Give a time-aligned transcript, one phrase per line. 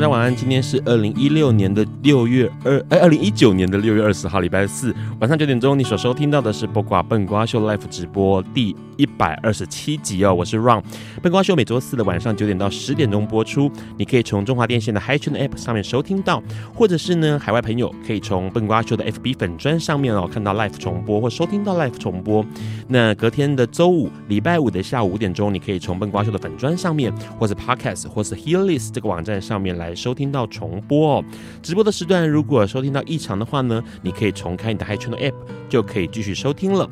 [0.00, 10.82] 家晚安，今天是二零一六年的六月二，哎，二零一九年的六月二十号，礼拜四晚上九点钟，你所收听到的是《播瓜笨瓜秀》Live 直播第一百二十七集哦，我是 Ron。
[11.20, 16.42] 笨瓜秀每周四的晚上九点到十点钟播出，你可以从中华电信的 HiTune App 上面收听到，
[16.74, 22.42] 或者是呢，海外朋友可以从笨瓜秀的 FB 粉砖上面哦看到 Live 重播或收听到 Live 重播。
[22.88, 31.24] 那隔天的周五，礼拜五的下午五点钟，你可以从笨瓜秀的粉砖上面，或是 Podcast 或是 Hearlist 这个网站上面来收听到重播哦。
[31.62, 35.34] 直播的时段如果收听到异常的话呢，你可以重开你的 HiTune App，
[35.68, 36.88] 就可以继续收听了。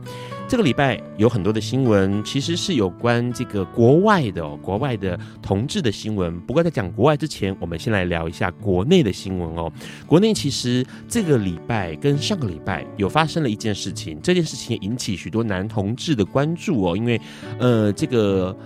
[0.47, 6.41] 这个礼拜有很多的新闻，其实是有关这个国外的，国外的同志的新闻。
[6.41, 9.71] 不过在讲国外之前，我们先来聊一下国内的新闻哦。
[10.07, 17.21] 国内其实这个礼拜跟上个礼拜有发生了一件事情，这件事情引起许多男同志的关注哦，因为
[17.59, 18.57] 呃这个。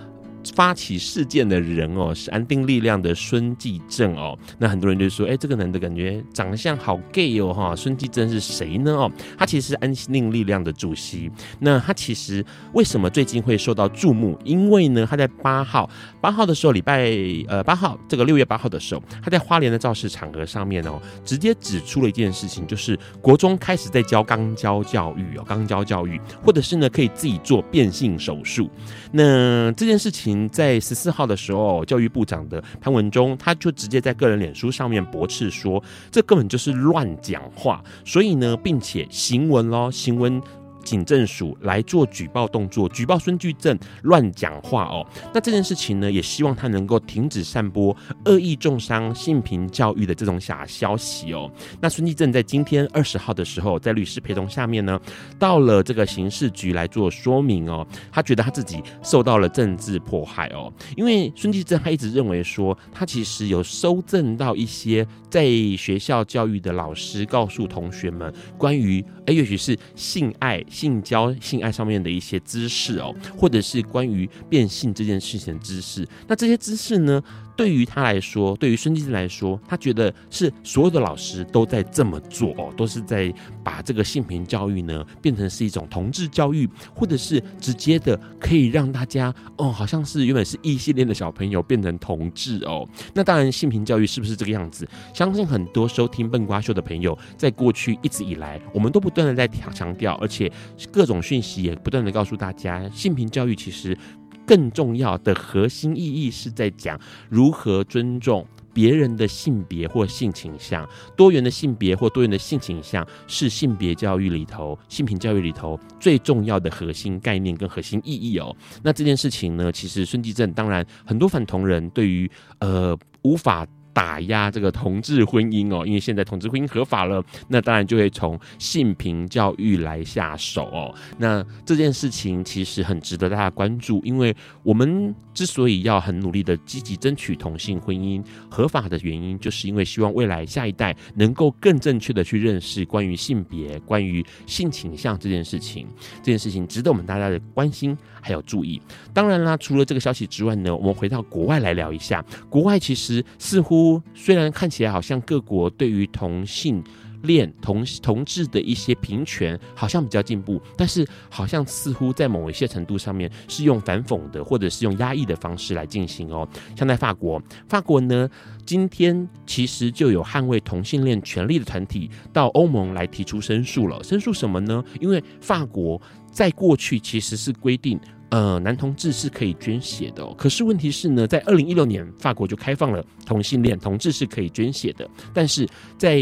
[0.55, 4.37] 发起事件的人哦，是安定力量的孙继正哦。
[4.57, 7.75] 那很多人就说，哎，这个男的感觉长相好 gay 哦哈。
[7.75, 8.91] 孙继正是谁呢？
[8.93, 11.31] 哦，他其实是安定力量的主席。
[11.59, 14.37] 那他其实为什么最近会受到注目？
[14.43, 15.89] 因为呢，他在八号
[16.19, 17.09] 八号的时候，礼拜
[17.47, 28.69] 呃八号这个六月八号的时候，他在花莲的造势场合上面哦，直接指出了一件事情，就是国中开始在教肛交教育哦，肛交教育，或者是呢可以自己做变性手术。
[29.13, 30.32] 那这件事情。
[30.49, 40.41] 在十四号的时候，教育部长的潘文忠他就直接在个人脸书上面驳斥说，这根本就是乱讲话，所以呢，并且行文咯，行文。
[40.83, 45.05] 警政署来做举报动作，举报孙继正乱讲话哦。
[45.33, 47.95] 那这件事情呢，也希望他能够停止散播
[48.25, 51.49] 恶意中伤性平教育的这种假消息哦。
[51.81, 54.99] 那孙继正在今天二十号的时候，在律师陪同下面呢，
[55.39, 57.85] 到了这个刑事局来做说明哦。
[58.11, 65.45] 他觉得他自己受到了政治迫害哦，因为孙继正他一直认为说，他其实有收证到一些在
[65.77, 70.63] 学校教育的老师告诉同学们关于，哎，也许是性爱。
[70.73, 77.23] 性交、性爱上面的一些知识哦，或者是关于变性这件事情的知识，那这些知识呢，
[77.55, 83.33] 对于他来说，对于孙继正来说，他觉得是所有的老师都在这么做哦，都是在
[83.63, 92.87] 把这个性平教育呢变成是一种同志教育，或者是直接的可以让大家哦，好像是原本是异性恋的小朋友变成同志哦。
[93.13, 94.87] 那当然，性平教育是不是这个样子？
[95.13, 100.51] 相信很多收听笨瓜秀的朋友，在过去一直以来，我们都不断的在强调，而且
[100.91, 103.97] 各种讯息也不断的告诉大家，性平教育其实。
[104.45, 106.99] 更重要的核心意义是在讲
[107.29, 118.55] 如何尊重别人的性别或性倾向，多元的性别或多元的性倾向是性别教育里头、性平教育里头最重要的核心概念跟核心意义哦。
[118.81, 123.67] 那这件事情呢，其实孙继正当然很多反同人对于呃无法。
[123.93, 130.93] 打压这个同志婚姻哦，因为现在同志婚姻合法了，那当然就会从性平教育来下手哦。
[131.17, 145.87] 那这件事情其实很值得大家关注，因为我们之所以要很努力的积极争取同性婚姻合法的原因，就是因为希望未来下一代能够更正确的去认识关于性别、关于性倾向这件事情。
[146.17, 148.81] 这件事情值得我们大家的关心还有注意。
[149.13, 154.01] 当然啦，除了这个消息之外呢，我们回到国外来聊一下，国外其实似乎。
[154.13, 156.81] 虽然看起来好像各国对于同性
[157.23, 166.47] 恋、同同志的一些平权好像比较进步，但是好像似乎在某一些程度上面是用反讽的，或者是用压抑的方式来进行哦。
[166.77, 168.29] 像在法国，法国呢，
[168.65, 174.03] 今天其实就有捍卫同性恋权利的团体到欧盟来提出申诉了。
[174.03, 174.83] 申诉什么呢？
[174.99, 177.99] 因为法国在过去其实是规定。
[178.33, 180.25] 呃，男同志是可以捐血的。
[180.33, 185.69] 可是问题是呢，在二零一六年，法国就开放了同性恋同志是可以捐血的，但是
[185.99, 186.19] 在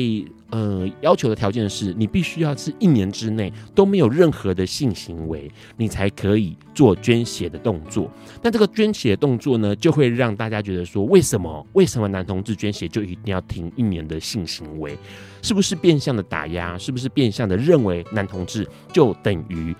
[0.50, 8.12] 呃要求的条件是你必须要是一年之内都没有任何的性行为，你才可以做捐血的动作。
[8.44, 14.98] 那这个捐血的动作呢，就会让大家觉得说，为什么为什么男同志捐血就一定要停一年的性行为？
[15.42, 16.78] 是不是变相的打压？
[16.78, 19.74] 是不是变相的认为男同志就等于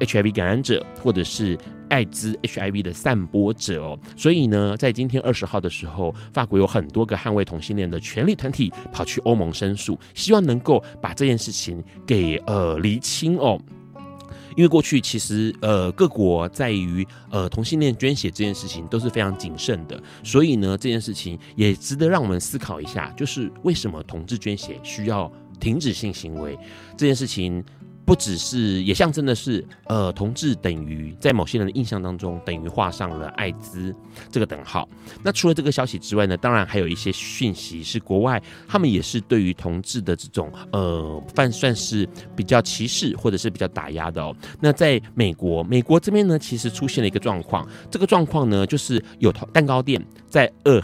[0.00, 1.58] ？HIV 感染者，或者是
[1.88, 13.60] 艾滋 HIV 的散播者哦，所以呢，在今天二十号的时候，法国有很多个捍卫同性恋的权利团体跑去欧盟申诉，希望能够把这件事情给呃厘清哦。
[14.56, 25.30] 因为过去其实呃各国在于呃同性恋捐血这件事情都是非常谨慎的，所以呢，这件事情也值得让我们思考一下，就是为什么同志捐血需要
[25.60, 26.58] 停止性行为
[26.96, 27.62] 这件事情。
[28.04, 33.94] 不只是，也象征的是，呃，同志等于在某些人的印象当中，等于画上了艾滋
[34.30, 34.88] 这个等号。
[35.22, 44.36] 那除了这个消息之外呢，当然还有一些讯息是国外他们也是对于同志的这种呃，算算是比较歧视或者是比较打压的哦。
[44.60, 50.82] 那在美国，美国这边呢，其实出现了一个状况，这个状况呢，就是有蛋糕店在二。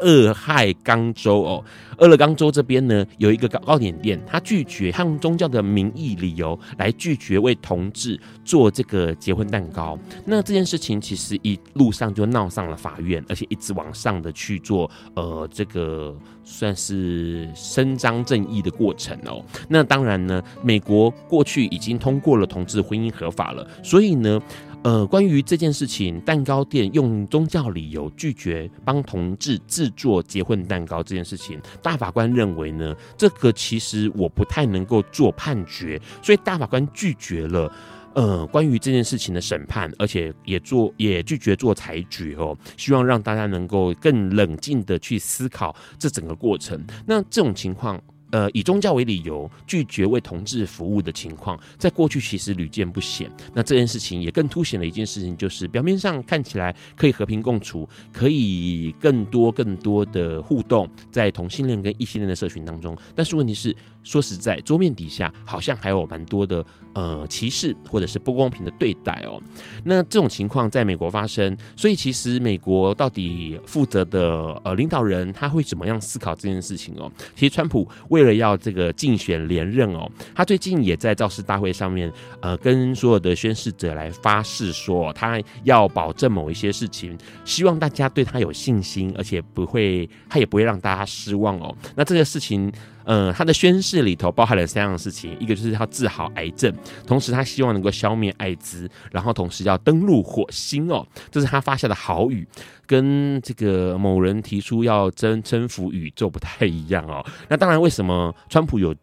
[0.00, 1.64] 俄亥冈州哦，
[1.98, 9.98] 俄勒冈州这边呢，有一个糕点店，他拒绝用宗教的名义理由来拒绝为同志做这个结婚蛋糕。
[10.24, 19.44] 那这件事情其实一路上就闹上了法院，而且一直往上的去做呃这个算是伸张正义的过程哦。
[19.68, 24.40] 那当然呢，美国过去已经通过了同志婚姻合法了，所以呢。
[24.82, 37.70] 呃，关于这件事情，蛋糕店用宗教理由拒绝帮同志制作结婚蛋糕这件事情，大法官认为呢，这个其实我不太能够做判决，所以大法官拒绝了
[38.14, 46.82] 呃关于这件事情的审判，而且也做也拒绝做裁决哦，希望让大家能够更冷静的去思考这整个过程。
[47.04, 48.00] 那这种情况。
[48.30, 53.30] 呃，以宗教为理由拒绝为同志服务的情况，在过去其实屡见不鲜。
[53.54, 63.74] 那这件事情也更凸显了一件事情，就是表面上看起来可以和平共处，可以更多更多的互动在同性恋跟异性恋的社群当中，但是问题是。
[64.02, 69.38] 说实在，桌面底下好像还有蛮多的呃歧视或者是不公平的对待哦。
[69.84, 77.12] 那这种情况在美国发生，所以其实美国到底负责的呃领导人他会怎么样思考这件事情哦？
[77.36, 91.74] 其实川普为为了要这个竞选连任哦，他最近也在造势大会上面呃跟所有的宣誓者来发誓说，他要保证某一些事情，希望大家对他有信心，而且不会他也不会让大家失望哦。
[91.96, 92.70] 那这个事情。
[93.04, 96.72] 呃，他的宣誓里头包含了三样事情，一个就是要治好癌症，
[97.06, 102.46] 同时他希望能够消灭艾滋，然后同时要登陆火星哦，这是他发下的豪语，
[102.86, 107.24] 跟这个某人提出要征征服宇宙不太一样哦。
[107.48, 108.94] 那当然，为什么川普有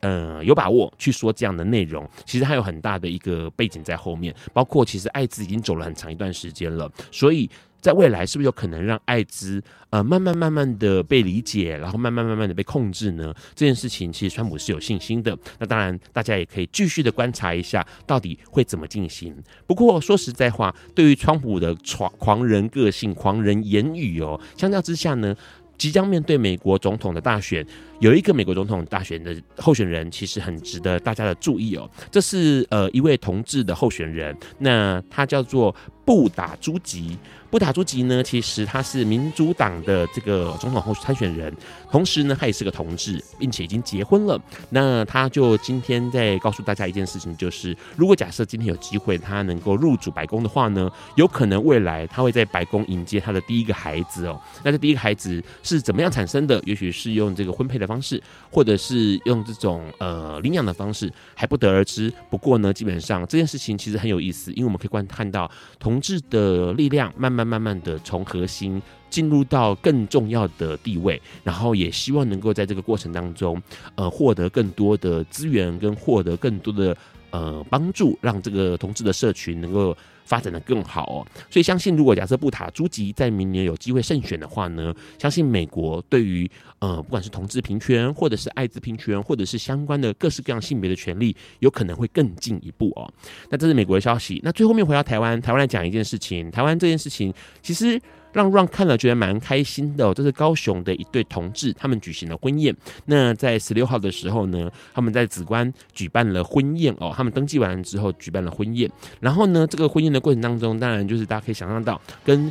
[0.00, 2.08] 呃有把握去说这样的内容？
[2.24, 7.48] 其实他有很大的一个背景在后面，包括其实艾滋已经走了很长一段时间了，所以。
[7.84, 13.34] 在未来是不是有可能让艾滋呃慢慢慢慢的被理解，然后慢慢慢慢的被控制呢？
[13.54, 15.36] 这件事情其实川普是有信心的。
[15.58, 19.36] 那当然，大家也可以继续的观察一下，到底会怎么进行。
[19.66, 25.36] 不过说实在话，对于川普的狂狂人个性、狂人言语哦，相较之下呢，
[25.76, 27.66] 即将面对美国总统的大选，
[28.04, 31.88] 有一个美国总统大选的候选人，其实很值得大家的注意哦。
[32.10, 37.16] 这是呃一位同志的候选人，那他叫做布达朱吉。
[37.50, 41.54] 布达朱吉呢，其实他是民主党的这个总统候参选人，
[41.88, 44.36] 同时呢，他也是个同志，并且已经结婚了。
[44.70, 54.38] 那他就今天在告诉大家一件事情，就是如果假设今天有机会他能够入主白宫的话呢，有可能未来他会在白宫迎接他的第一个孩子哦。
[54.64, 56.60] 那这第一个孩子是怎么样产生的？
[56.66, 58.20] 也许是用这个婚配的方方式，
[58.50, 62.12] 或者是用这种呃领养的方式，还不得而知。
[62.28, 65.48] 不过呢，基本上这件事情其实很有意思，因为我们可以观看到
[65.78, 67.44] 同志的力量慢慢。
[67.44, 73.62] 慢慢的从核心进入到更重要的地位，然后也希望能够在这个过程当中，
[73.96, 76.96] 呃，获得更多的资源跟获得更多的
[77.34, 81.26] 呃帮助，让这个同志的社群能够发展得更好哦。
[81.50, 86.48] 所以相信，如果假设布塔朱吉在明年有机会胜选的话呢，相信美国对于
[86.78, 93.12] 呃不管是同志平权，或者是艾滋平权，或者是相关的各式各样性别的权利，有可能会更进一步哦。
[93.50, 94.40] 那这是美国的消息。
[94.44, 98.00] 那最后面回到台湾，台湾来讲一件事情，台湾这件事情其实。
[98.34, 100.12] 让 Ron 看了觉得蛮开心的。
[100.12, 102.76] 这是高雄的一对同志，他们举行了婚宴。
[103.06, 107.12] 那在十六号的时候呢，他们在紫关举办了婚宴哦。
[107.16, 108.90] 他们登记完了之后举办了婚宴。
[109.20, 112.50] 然后呢，这个婚宴的过程当中，当然就是大家可以想象到，跟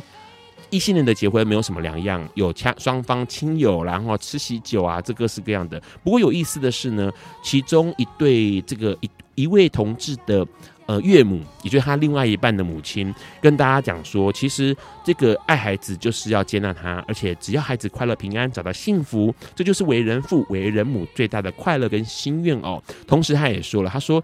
[0.70, 5.80] 异性恋的结婚没有什么两样，有亲双方亲友，然后吃喜酒啊，这各式各样的。
[6.02, 7.12] 不过有意思的是呢，
[7.42, 10.46] 其中一对这个一一位同志的。
[10.86, 22.82] 呃，岳母，也就是他另外一半的母亲，跟大家讲说，其实这个爱孩子就是要接纳他，而且只要孩子快乐平安，找到幸福，这就是为人父、为人母最大的快乐跟心愿哦。
[23.06, 24.22] 同时，他也说了，他说，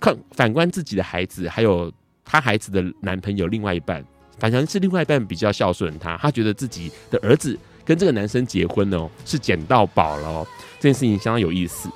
[0.00, 1.92] 看反观自己的孩子，还有
[2.24, 4.02] 他孩子的男朋友另外一半，
[4.38, 10.46] 反正是另外一半比较孝顺他，他觉得自己的儿子跟这个男生结婚哦，是捡到宝了哦，
[10.80, 11.90] 这件事情相当有意思。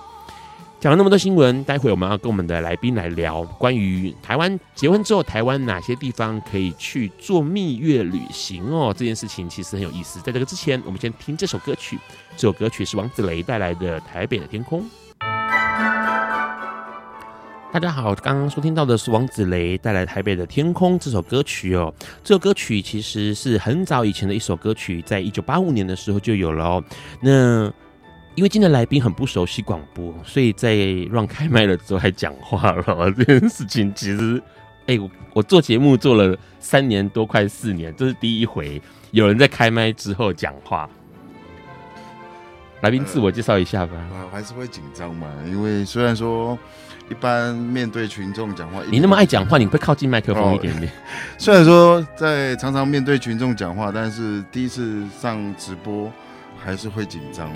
[0.82, 8.92] 讲了那么多新闻，待会我们要跟我们的来宾来聊关于台湾结婚之后，台湾哪些地方可以去做蜜月旅行哦？
[8.92, 10.18] 这件事情其实很有意思。
[10.22, 11.96] 在这个之前，我们先听这首歌曲。
[12.36, 14.80] 这首歌曲是王子雷带来的《台北的天空》。
[17.72, 21.94] 大家好，刚刚收听到的是王子雷带来《台北的天空》这首歌曲哦。
[22.24, 26.84] 这首歌曲其实是很早以前的一首歌曲，在一九八五年的时候就有了哦。
[27.20, 27.72] 那
[28.34, 30.74] 因为今天来宾很不熟悉广播，所以在
[31.10, 33.10] 让开麦了之后还讲话了。
[33.12, 34.42] 这件事情其实，
[34.86, 40.88] 哎、欸，我我做节目做了三年多，快四年，这是第一回有人在开麦之后讲话。
[42.80, 43.92] 来宾自我介绍一下吧。
[44.10, 46.58] 我、呃、还是会紧张嘛，因为虽然说
[47.10, 50.90] 一般面对群众讲话，你那么爱讲话，你会靠近麦克风一点点。
[50.90, 50.94] 哦、
[51.36, 56.10] 虽然说在常常面对群众讲话，但是第一次上直播
[56.64, 57.50] 还是会紧张。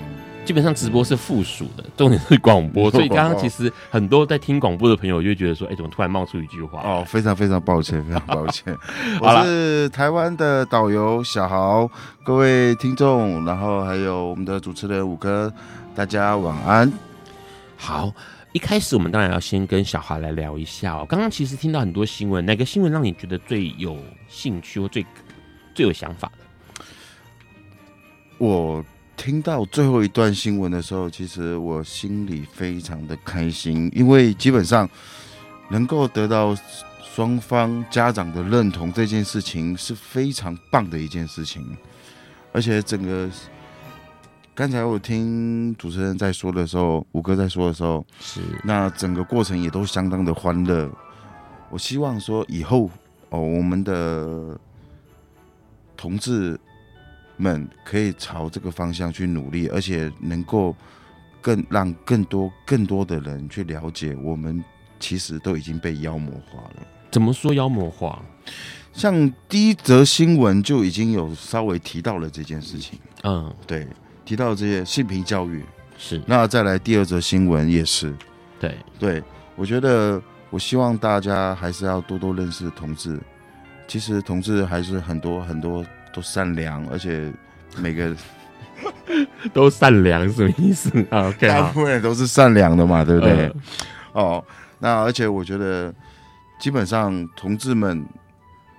[0.45, 6.81] 基本上直播是附属的，重点是广播， 所以刚刚其实很多在听广播的朋友就觉得说，哎、欸，怎么突然冒出一句话？
[6.87, 8.73] 哦，非常非常抱歉，非常抱歉。
[9.19, 11.91] 我是台湾的导游小豪，
[12.23, 15.53] 各位听众，然后还有我们的主持人五哥，
[15.93, 16.89] 大家晚安。
[17.75, 18.09] 好，
[18.53, 21.05] 一开始我们当然要先跟小豪来聊一下哦。
[21.09, 23.97] 刚刚其实听到很多新闻，哪个新闻让你觉得最有
[24.29, 25.05] 兴趣或最
[25.75, 26.85] 最有想法的？
[28.37, 28.81] 我。
[29.17, 34.87] 听到最后一段新闻的时候，其实我心里非常的开心，因为基本上
[35.69, 36.55] 能够得到
[37.03, 41.75] 双方家长的认同，这件事情是非常棒的一件事情。
[42.53, 43.29] 而且整个
[44.55, 50.89] 刚才我听主持人在说的时候，五哥在说的时候，是那整个过程也都相当的欢乐。
[51.69, 52.89] 我希望说以后
[53.29, 54.57] 哦，我们的
[55.97, 56.57] 同志。
[57.37, 60.75] 们可以朝这个方向去努力，而且能够
[61.39, 64.63] 更让更多更多的人去了解，我们
[64.99, 66.87] 其实都已经被妖魔化了。
[67.09, 68.21] 怎么说妖魔化？
[68.91, 72.99] 像第一则新闻就已经有稍微提到了这件事情。
[73.23, 73.87] 嗯，对，
[74.25, 75.63] 提到这些性平教育
[75.97, 76.21] 是。
[76.25, 78.13] 那再来第二则新闻也是。
[78.59, 79.23] 对对，
[79.55, 83.19] 我觉得我希望大家还是要多多认识同志。
[83.87, 85.85] 其实同志还是很多很多。
[86.17, 87.31] 都善良，而且
[87.77, 88.11] 每个
[89.53, 93.45] 都善良，什么意思 啊？OK，大部分人都是善良的嘛，对不对？
[94.13, 94.43] 呃、哦，
[94.79, 95.93] 那而且我觉得，
[96.59, 98.03] 基本上同志们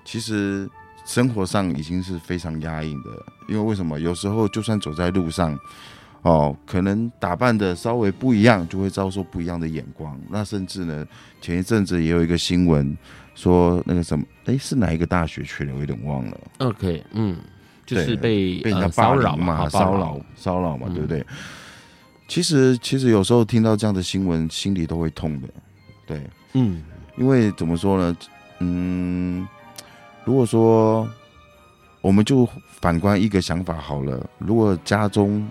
[0.05, 0.69] 其实
[1.05, 4.01] 生活上已经是非常压抑的，因为为什么？
[4.01, 5.57] 有时候就算走在路上，
[6.23, 10.21] 哦，可能打扮的稍微不一样，就会遭受不一样的眼光。
[10.29, 11.07] 那甚至呢，
[11.41, 12.99] 前一阵子也有一个新闻。
[13.39, 15.73] 说那个什么，哎，是哪一个大学去了？
[15.73, 16.37] 我有点忘了。
[16.59, 17.37] OK，嗯，
[17.87, 21.25] 就是被被人家骚扰嘛，骚扰骚扰嘛，对不对？
[22.27, 25.49] 其实其实有时候听到这样的新闻，心里都会痛的。
[26.05, 26.21] 对，
[26.55, 26.83] 嗯，
[27.17, 28.17] 因为怎么说呢？
[28.59, 29.47] 嗯，
[30.25, 31.09] 如果说
[32.01, 32.45] 我们就
[32.81, 35.49] 反观一个想法好了，如果家中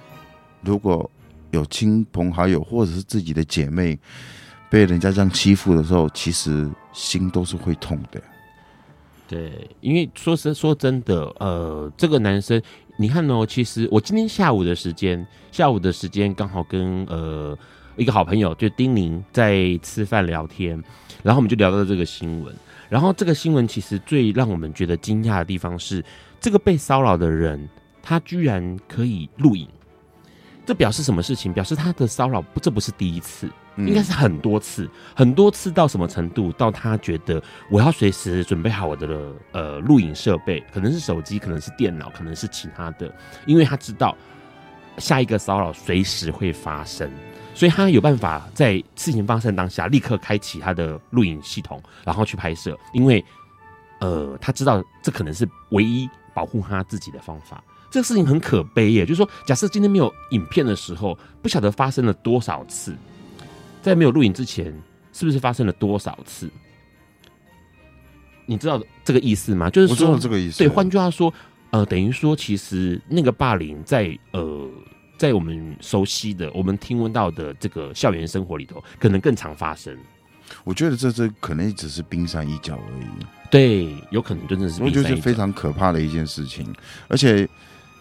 [0.61, 1.09] 如果
[1.51, 3.97] 有亲朋好友或者是自己的姐妹
[4.69, 6.69] 被人家这样欺负的时候，其实。
[6.93, 8.19] 心都是会痛的，
[9.27, 12.59] 对，因为说实说真的，呃，这个男生，
[12.97, 17.55] 你看哦，其实我今天下午的时间，下午的时间刚好跟呃
[17.95, 20.71] 一个好朋友就丁宁在吃饭聊天，
[21.21, 22.51] 然后我们就聊到这个新闻，
[22.89, 26.03] 然后这个新闻其实最让我们觉得惊讶的地方是，
[26.39, 27.69] 这个被骚扰的人
[28.01, 29.67] 他居然可以录影，
[30.65, 31.53] 这表示什么事情？
[31.53, 33.47] 表示他的骚扰不，这不是第一次。
[33.77, 36.51] 应该是很多次，很多次到什么程度？
[36.53, 43.13] 到他觉得我要随时准备好我的呃录影设备，可能是手机，可能是电脑，可能是其他的，
[43.45, 44.17] 因为他知道
[44.97, 47.09] 下一个骚扰随时会发生，
[47.53, 53.23] 所以他有办法在事情发生当下立刻开启他的录影系统，然后去拍摄，因为
[53.99, 57.63] 呃他知道这可能是唯一保护他自己的方法。
[57.89, 62.93] 这个事情很可悲耶，就是说，假设今天没有影片的时候，不晓得发生了多少次，
[63.87, 64.65] 在没有录影之前，
[65.13, 66.49] 是不是发生了多少次？
[68.45, 69.69] 你知道这个意思吗？
[69.69, 70.59] 就是说这个意思。
[70.59, 71.33] 对，换句话说，
[71.71, 74.69] 呃，等于说，其实那个霸凌在呃，
[75.17, 79.97] 在我们熟悉的、我们听闻到的这个校园生活里头，可能更常发生。
[80.63, 83.25] 我觉得这这可能只是冰山一角而已。
[83.51, 84.99] 对，有可能真的是冰山一角。
[84.99, 86.73] 我觉得是非常可怕的一件事情。
[87.09, 87.45] 而且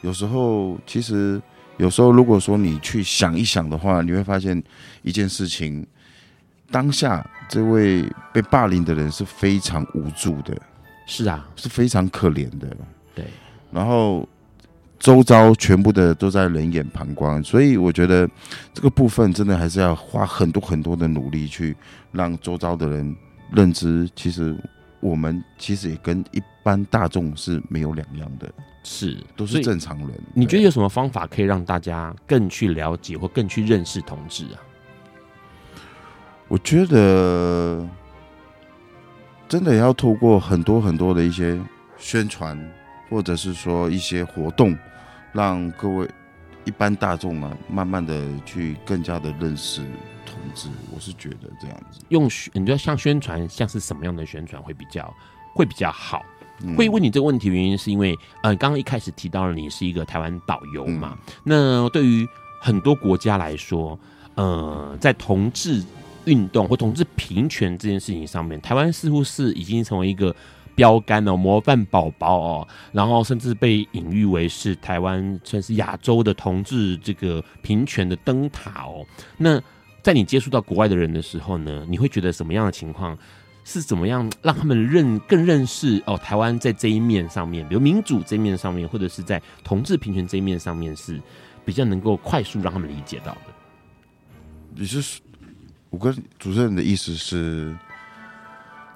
[0.02, 1.42] 有时候，其实
[1.76, 4.62] 有时候，如果说你去想一想的话，你会发现
[5.02, 5.86] 一件事情。
[6.68, 10.52] 当下这位被霸凌的人是非常无助的，
[11.06, 12.66] 是啊，是非常可怜的。
[13.14, 13.24] 对，
[13.70, 14.28] 然后
[14.98, 18.28] 周遭全部的都在冷眼旁观，所以我觉得
[18.74, 21.76] 这个部分真的还是要花很多很多的努力去
[22.10, 23.16] 让周遭的人
[23.52, 24.56] 认知，其实
[24.98, 28.52] 我们其实也跟一般大众是没有两样的，
[28.88, 30.10] 是都是正常人。
[30.32, 34.62] 你觉得有什么方法可以让大家更去了解或更去认识同志啊？
[36.46, 37.84] 我觉得
[39.48, 41.60] 真的要透过很多很多的一些
[41.98, 42.56] 宣传，
[43.10, 44.78] 或者是说一些活动，
[45.32, 46.08] 让各位
[46.64, 49.82] 一般大众啊，慢慢的去更加的认识
[50.24, 50.68] 同志。
[50.94, 55.12] 我是觉得这样子，用你觉得像宣传，像是什么样的宣传会比较
[55.56, 56.24] 会比较好？
[56.76, 61.16] 会问你这个问题原因是因为，呃，刚刚一开始提到了你是一个台湾导游嘛？
[61.44, 62.26] 那对于
[62.60, 63.98] 很多国家来说，
[64.34, 65.82] 呃，在同志
[66.24, 70.34] 运动或同志平权这件事情上面，台湾似乎是已经成为一个
[70.74, 79.06] 标杆哦，模范宝宝哦，然后甚至被隐喻为是台湾算是亚洲的同志这个平权的灯塔哦。
[79.36, 79.60] 那
[80.02, 83.16] 在你接触到国外的人的时候呢，你会觉得什么样的情况
[83.68, 86.16] 是怎么样让他们认更认识哦？
[86.16, 91.20] 台湾在这一面上面，比如民主这一面上面，或者是在同志平权这一面上面，是
[91.64, 93.40] 比较能够快速让他们理解到的。
[94.76, 95.20] 你是？
[95.90, 97.74] 我跟主持人的意思是，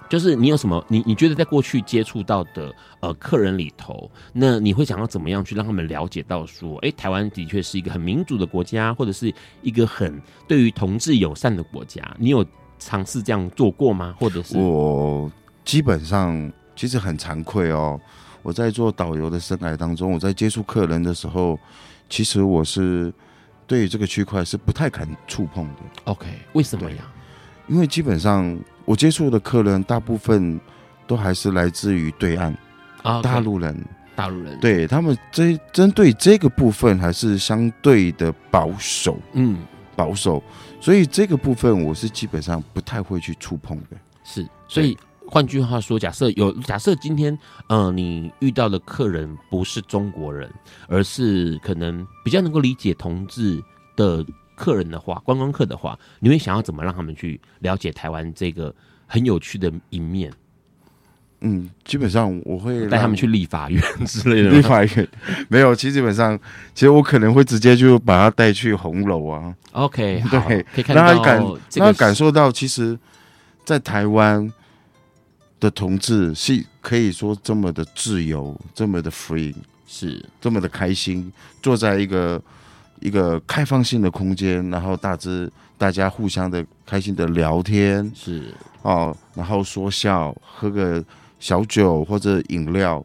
[0.08, 12.14] 就是你有什么你你觉得在过去接触到的呃客人里头，那你会想要怎么样去让他们了解到说，哎、台湾的确是一个很民主的国家，或者是一个很对于同志友善的国家。
[12.18, 12.44] 你有
[12.80, 14.16] 尝试这样做过吗？
[14.18, 15.30] 或者是我
[15.64, 18.00] 基本上其实很惭愧哦，
[18.42, 21.56] 我在做导游的生涯当中，我在接触客人的时候，
[22.08, 23.12] 其实我是。
[23.66, 25.82] 对于这个区块是不太敢触碰的。
[26.06, 27.04] OK，为什么呀？
[27.68, 30.60] 因为基本上我接触的客人大部分
[31.06, 32.52] 都还是来自于对岸
[33.04, 39.58] 啊，大陆人，大陆人，对他们这针对这个部分还是相对的保守，嗯，
[39.94, 40.42] 保守，
[40.80, 43.96] 所以这个部分我是基本上不太会去触碰的。
[44.24, 44.96] 是，所以。
[45.32, 47.38] 换句话说，假设有假设今天，
[47.68, 50.52] 呃，你遇到的客人不是中国人，
[50.88, 53.62] 而是可能比较能够理解同志
[53.94, 58.74] 的客人的话，观光客的话，你会想要怎么让他们去了解台湾这个
[59.06, 60.32] 很有趣的一面？
[61.40, 64.50] 嗯，基本上我会带他们去立法院 之类的。
[64.50, 65.08] 立法院
[65.48, 66.38] 没有，其实基本上，
[66.74, 69.54] 其实我可能会直接就把他带去红楼啊。
[69.72, 71.36] OK，对，可以看到让他感，
[71.74, 72.98] 让他感受到，其实，
[73.64, 74.50] 在台湾。
[75.60, 79.54] 的同志是可以说这么的自由，这么的 free，
[79.86, 82.42] 是这么的开心，坐在一个
[83.00, 91.04] 一个开放性的空间，然后大致大家互相的开心的聊天，是哦，然后说笑，喝个
[91.40, 93.04] 小酒或者饮料，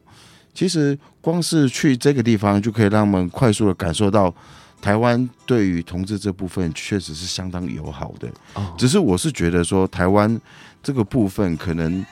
[0.53, 4.31] 其实光是去这个地方就可以让我们快速的感受到
[4.79, 8.29] 台湾对于同志这部分确实是相当友好的。
[8.53, 10.39] 哦，只是我是觉得说台湾
[10.83, 12.05] 这个部分可能。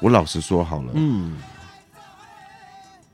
[0.00, 1.36] 我老实说好了，嗯，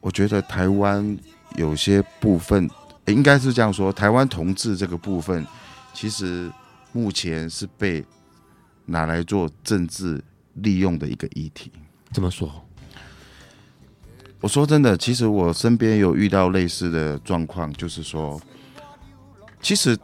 [0.00, 1.16] 我觉得台湾
[1.56, 2.68] 有些部分
[3.06, 5.46] 应该是这样说，台湾同志这个部分，
[5.92, 6.50] 其实
[6.92, 8.04] 目前是被
[8.86, 10.22] 拿来做政治
[10.54, 11.70] 利用的一个议题。
[12.14, 12.48] 怎么说？
[14.40, 18.40] 我说真的，其实我身边有遇到类似的状况，就是说，
[19.60, 19.98] 其实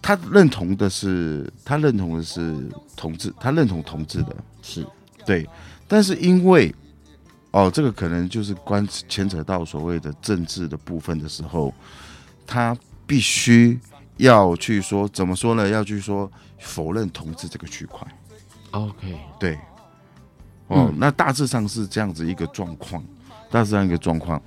[0.00, 4.86] 他认同的是，他认同的是同志，他认同同志的，是。
[5.26, 5.46] 对，
[5.86, 6.74] 但是因为
[7.50, 11.74] 哦，这个可能就是关牵扯到所谓的政治的部分的时候，
[12.46, 12.74] 他
[13.06, 13.78] 必须
[14.16, 15.68] 要去说怎么说呢？
[15.68, 18.06] 要去说否认同志这个区块。
[18.70, 19.58] OK，对，
[20.72, 23.02] 哦，嗯、那大致上是这样子一个状况，
[23.50, 24.40] 大致上一个状况。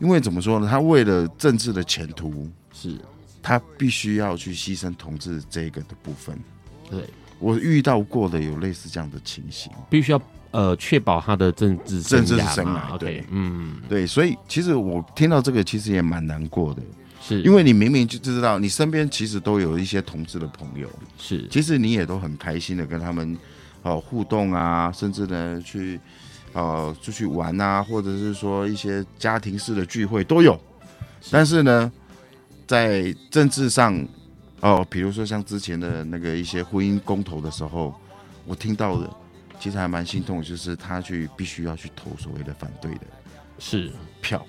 [0.00, 0.68] 因为怎么说呢？
[0.70, 2.98] 他为了政治的前途，是
[3.42, 6.38] 他必须要去牺牲同志这个的部分。
[6.90, 7.04] 对。
[7.38, 13.22] 我遇到过的有类似这样的情形，必须要呃确保他的政治政治生涯对。
[13.30, 16.80] 嗯，对，所以其实我听到这个其实也蛮难过的，
[17.20, 23.36] 是因为你明明就知道你身边其实都有一些同志的朋友，是，其实你也都很开心的跟他们
[23.86, 25.98] 哦互动啊，甚至呢去
[26.52, 30.60] 呃出去玩啊，或者是说一些家庭式的聚会都有，
[31.30, 31.90] 但是呢，
[32.66, 34.06] 在政治上。
[34.62, 37.94] 哦，比如说像之前的那个一些婚姻公投的时候，
[38.46, 39.08] 我听到的
[39.60, 43.00] 其实还蛮心痛，就是他去必须要去投所谓的反对的，
[43.58, 44.44] 是票，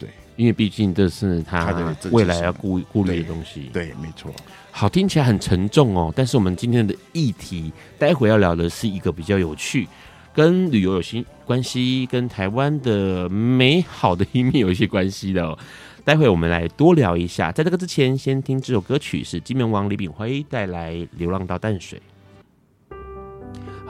[0.00, 1.72] 对，因为毕竟这是他
[2.10, 4.34] 未来要顾顾虑的东西，对，对，没错。
[4.74, 9.86] 好，听起来很沉重哦，但是我们今天的议题，待会要聊的是一个比较有趣，
[10.34, 15.56] 跟旅游有些关系，跟台湾的美好的一面有一些关系的哦。
[16.04, 21.98] 待会我们来多聊一下，在这个之前，先听这首歌曲是金门王李炳辉带来《流浪到淡水》。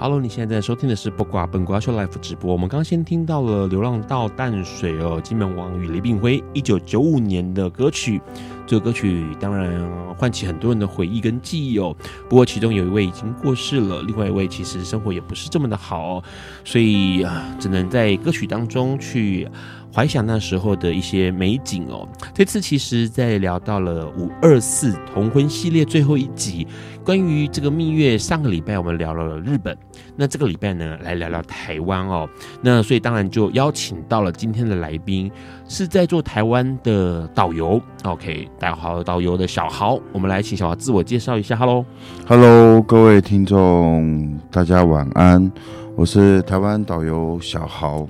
[0.02, 2.52] Hello，你现在在收听的是《不挂本瓜秀》Life 直播。
[2.52, 8.20] 我们刚先听到了《流浪到淡水》哦，金门王与雷炳辉一九九五年的歌曲。
[8.66, 9.80] 这个歌曲当然
[10.16, 11.94] 唤起很多人的回忆跟记忆哦。
[12.28, 16.24] 不过其中有一位已经过世了，另外一位其实生活也不是这么的好哦，
[16.64, 19.48] 所以啊，只能在歌曲当中去。
[19.94, 22.08] 怀想那时候的一些美景哦。
[22.32, 26.66] 这次其实，在聊到了五二四同婚系列最后一集，
[27.04, 28.16] 关于这个蜜月。
[28.16, 29.76] 上个礼拜我们聊了日本，
[30.16, 32.28] 那这个礼拜呢，来聊聊台湾哦。
[32.62, 35.30] 那所以当然就邀请到了今天的来宾，
[35.68, 37.80] 是在做台湾的导游。
[38.04, 41.54] OK，带好导游的小豪，我们来请小豪自我介绍一下。
[41.56, 45.52] Hello，Hello，各位听众，大家晚安，
[45.96, 48.06] 我是台湾导游小豪。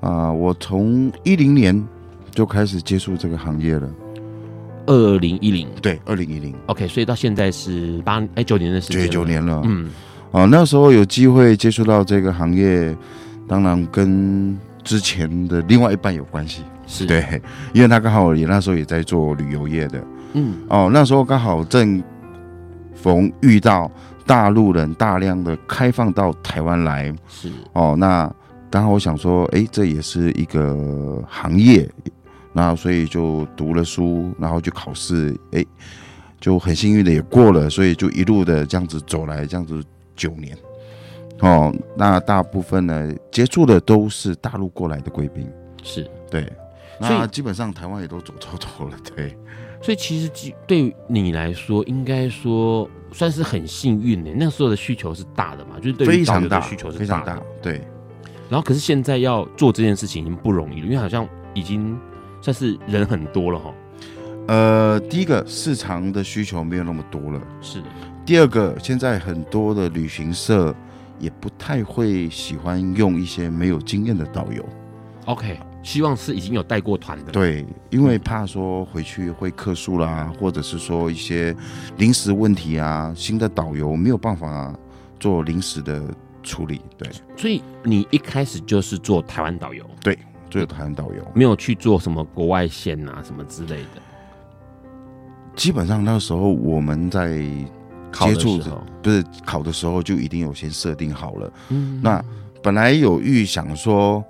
[0.00, 1.86] 啊，我从一零年
[2.30, 3.88] 就开始接触这个行业了。
[4.86, 6.54] 二零一零，对，二零一零。
[6.66, 9.60] OK，所以到现在是八哎九年的时间，九年了。
[9.66, 9.90] 嗯，
[10.32, 12.96] 啊，那时候有机会接触到这个行业，
[13.46, 17.42] 当然跟之前的另外一半有关系，是对，
[17.74, 20.02] 因为他刚好也那时候也在做旅游业的。
[20.32, 22.02] 嗯，哦，那时候刚好正
[22.94, 23.90] 逢遇到
[24.24, 28.32] 大陆人大量的开放到台湾来，是哦，那。
[28.70, 31.88] 当然，我想说，哎，这也是一个行业，
[32.52, 35.64] 然后所以就读了书，然后就考试，哎，
[36.38, 39.82] 就很幸运的也过了，所以就一路的这样子走来，这样子
[40.14, 40.56] 九年，
[41.40, 45.48] 哦，那大部分呢接触的都是大陆过来的贵宾，
[45.82, 46.08] 是。
[46.30, 46.46] 对，
[47.00, 49.34] 那基本上台湾也都走透透了，对，
[49.80, 50.30] 所以其实
[50.66, 57.80] 对你来说，应该说算是很幸运的，那时候的需求是大的嘛，就是对于导游的需求是非常大，对。
[58.48, 61.98] 然后，可是现在要做这件事情已经不容易了，因为好像已经
[62.40, 63.74] 算是人很多了哈。
[64.46, 67.82] 呃，第一个市场的需求没有那么多了，是。
[68.24, 70.74] 第二个，现在很多的旅行社
[71.18, 74.64] 也不太会喜欢用一些没有经验的导游。
[75.26, 77.32] OK，希望是已经有带过团的。
[77.32, 81.54] 对，因为怕说回去会客诉啦，或者是说一些
[81.98, 84.74] 临时问题啊，新的导游没有办法
[85.20, 86.02] 做临时的。
[86.42, 94.02] 处理对，所以你一开始就是做台湾导游，对，做台湾导游，没有去做什么国外线啊什么之类的。
[95.54, 97.38] 基本上那时候我们在
[98.12, 101.52] 接触的不是考的时候就一定有先设定好了。
[101.68, 102.24] 嗯，那
[102.62, 104.24] 本来有预想说，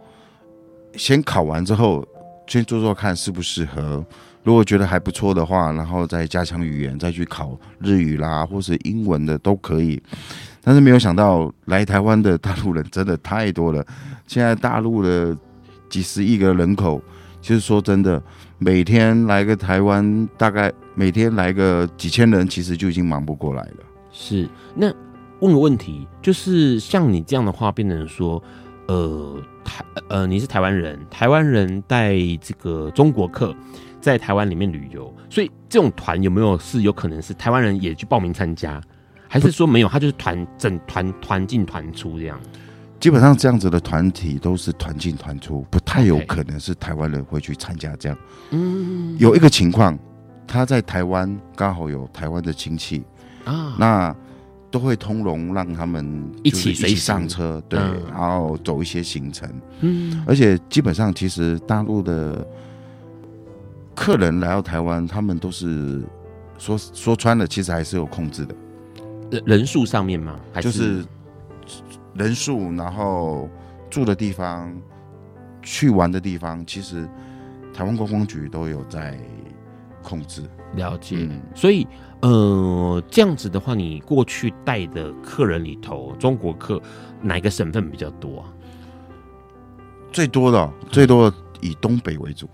[0.94, 2.06] 先考完之后
[2.46, 4.04] 先做做看适不适合，
[4.42, 10.02] 如果觉得还不错的话，然后再加强语言，再去考日语啦，或是英文的都可以。
[10.68, 13.82] 但是没有想到来台湾的大陆人真的太多了。
[14.26, 15.34] 现在大陆的
[15.88, 17.00] 几十亿个人口，
[17.40, 18.22] 其实说真的，
[18.58, 23.76] 每天来个台湾，大概每天来个几千人，其实就已经忙不过来了。
[24.12, 24.92] 是，那
[25.40, 28.42] 问个问题，就是像你这样的话，变成说，
[28.88, 33.56] 呃，台呃，你是台湾人，台湾人带这个中国客
[34.02, 38.78] 在台湾里面旅游，所以这种团有没有是有可能是台湾人也去报名参加？
[39.28, 42.40] 还是说没有，他就是团整团团进团出这样。
[42.98, 48.18] 基本上这样子的团体都是团进团出，不太有可能是台湾人会去参加这样。
[48.50, 49.96] 嗯，有一个情况，
[50.48, 53.04] 他在台湾刚好有台湾的亲戚
[53.44, 54.16] 啊，那
[54.68, 57.78] 都会通融让他们一起一起上车，对，
[58.10, 59.48] 然后走一些行程。
[59.80, 62.44] 嗯，而且基本上其实大陆的
[63.94, 66.02] 客人来到台湾，他们都是
[66.58, 68.54] 说说穿了，其实还是有控制的。
[69.44, 70.38] 人数上面吗？
[70.52, 71.04] 还是就是
[72.14, 73.48] 人数，然后
[73.90, 74.74] 住的地方、
[75.62, 77.08] 去玩的地方，其实
[77.74, 79.18] 台湾观光局都有在
[80.02, 80.42] 控制。
[80.74, 81.16] 了解。
[81.18, 81.86] 嗯所以
[82.20, 86.80] 呃，这样子的话，你过去带的客人里头，中国客
[87.22, 88.52] 哪个省份比较多啊？
[90.10, 92.48] 最多的哦最多的以东北为主，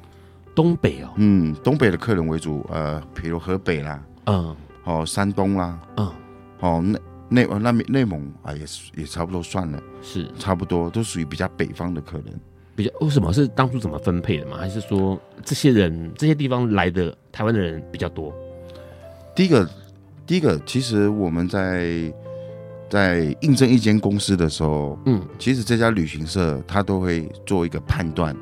[0.54, 6.12] 东北哦，嗯，东北的客人为主，呃，比如河北啦，嗯哦，山东啦，嗯，
[6.64, 6.98] 哦，内
[7.44, 12.40] 内那边内蒙啊，也是也差不多算了，是差不多都属于比较北方的客人。
[12.74, 14.56] 比较为什么是当初怎么分配的吗？
[14.56, 18.34] 还是说这些人这些地方来的台湾的人比较多？
[19.36, 19.68] 第一个，
[20.26, 22.10] 第一个，其实我们在
[22.88, 28.34] 在应征一间公司的时候，嗯，其实这家旅行社他都会做一个判断，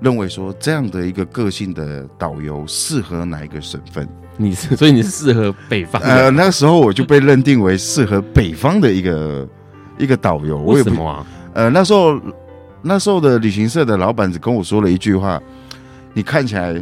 [0.00, 4.08] 认为说这样的一个个性的导游适合哪一个省份。
[4.36, 6.00] 你是所以你是适合北方？
[6.02, 9.48] 呃，那时候我就被认定为适合北方的一个
[9.98, 10.58] 一个导游。
[10.58, 11.26] 我也为什么啊？
[11.54, 12.20] 呃，那时候
[12.80, 15.40] 那时候的旅行社的老板只跟我说了一句话
[16.14, 16.74] ：“你看起来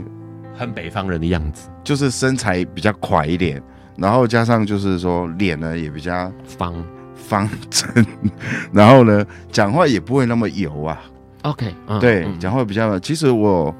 [0.56, 3.60] 很北方人的样子，就是身材比较垮一点，
[3.96, 6.72] 然后加上就是说脸呢也比较方
[7.14, 8.06] 方正，
[8.72, 11.00] 然后呢讲话也不会那么油啊。
[11.42, 12.98] OK，嗯对，嗯讲话比较。
[13.00, 13.74] 其实我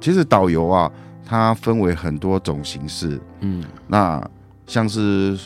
[0.00, 0.90] 其实导游啊，
[1.30, 3.20] 它分为很多种形式。
[3.38, 3.62] 嗯。
[3.86, 4.20] 那
[4.66, 5.38] 像是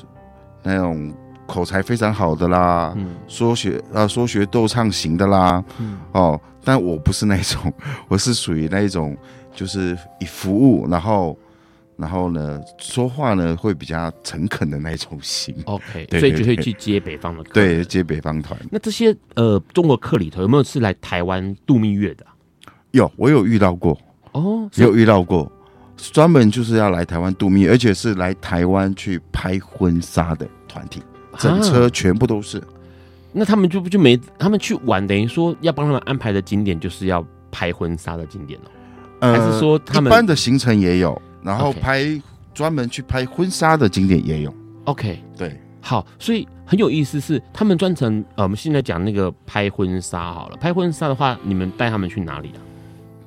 [0.63, 1.13] 那种
[1.47, 3.15] 口才非常好的啦，嗯。
[3.29, 5.99] 说学呃说学逗唱型的啦，嗯。
[6.13, 7.71] 哦，但我不是那种，
[8.09, 9.15] 我是属于那一种，
[9.55, 11.39] 就是以服务，然后
[11.99, 16.65] 然后呢说话呢会比较诚恳的那种型，，OK， 对所以就会对。
[16.65, 18.59] 去接北方的客对，接北方团。
[18.71, 22.33] 那这些呃中国客里头有没有是来台湾度蜜月的啊、
[22.93, 23.97] 有我有遇到过，
[24.33, 25.51] 哦，是有遇到过，
[26.13, 31.03] 专门就是要来台湾度蜜，而且是来台湾去拍婚纱的团体，
[31.39, 32.63] 整车啊全部都是。
[33.33, 38.71] 那他们就不就没他们去玩，等于说要帮他们安排的景点就是要拍婚纱的景点哦。
[39.21, 42.05] 呃还是说他们一般的行程也有，然后拍
[42.53, 44.55] 专门去拍婚纱的景点也有。
[44.85, 52.61] OK，对，好，所以很有意思是他们专程呃，我们现在讲那个拍婚纱好了，拍婚纱的话，你们带他们去哪里啊？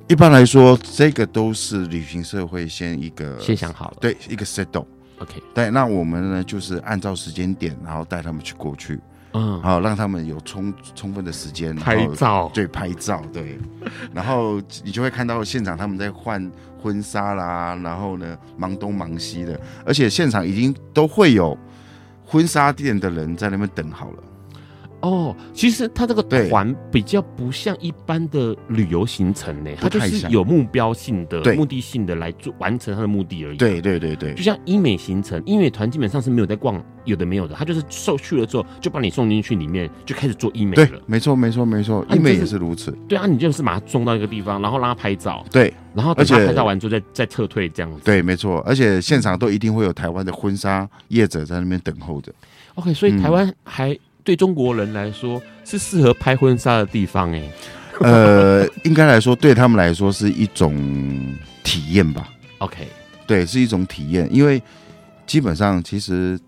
[0.08, 3.98] 一般来说，这个都是旅行社会先一个先想好了。
[4.00, 4.86] 对一个 settle。
[5.18, 8.98] OK，对，那我们呢就是按照时间点，然后带他们去过去，
[9.32, 13.58] 嗯，好让他们有充充分的时间拍照对，拍照，对，
[14.14, 16.50] 然后你就会看到现场他们在换
[16.82, 21.58] 婚纱啦，然后呢忙东忙西的，而且现场已经都会有
[22.24, 24.22] 婚纱店的人在那边等好了。
[25.00, 33.56] 哦，其实他这个团比较不像一般的旅游行程呢，他就是有目标性的、目的性的来做完成他的目的而已。
[33.56, 42.90] 对对对对就像医美行程，医美团基本上是没有在逛有的没有的，他就是受去了之后就把你送进去里面，就开始做医美对了。，没错没错没错，医美也是如此。
[43.08, 48.00] 对啊，你就是把他送到一个地方，然后让他拍照，对然后等他而且拍照完之后再再撤退这样子。
[48.04, 52.32] 对，没错，而且现场都一定会有台湾的婚纱业者在那边等候着。
[52.74, 53.96] OK，所以台湾还
[54.28, 57.50] 对中国人来说是适合拍婚纱的地方哎。
[58.00, 62.28] 呃，应该来说，对他们来说是一种体验吧。
[62.58, 62.86] OK，
[63.26, 64.62] 对，是一种体验，因为
[65.26, 66.38] 基本上其实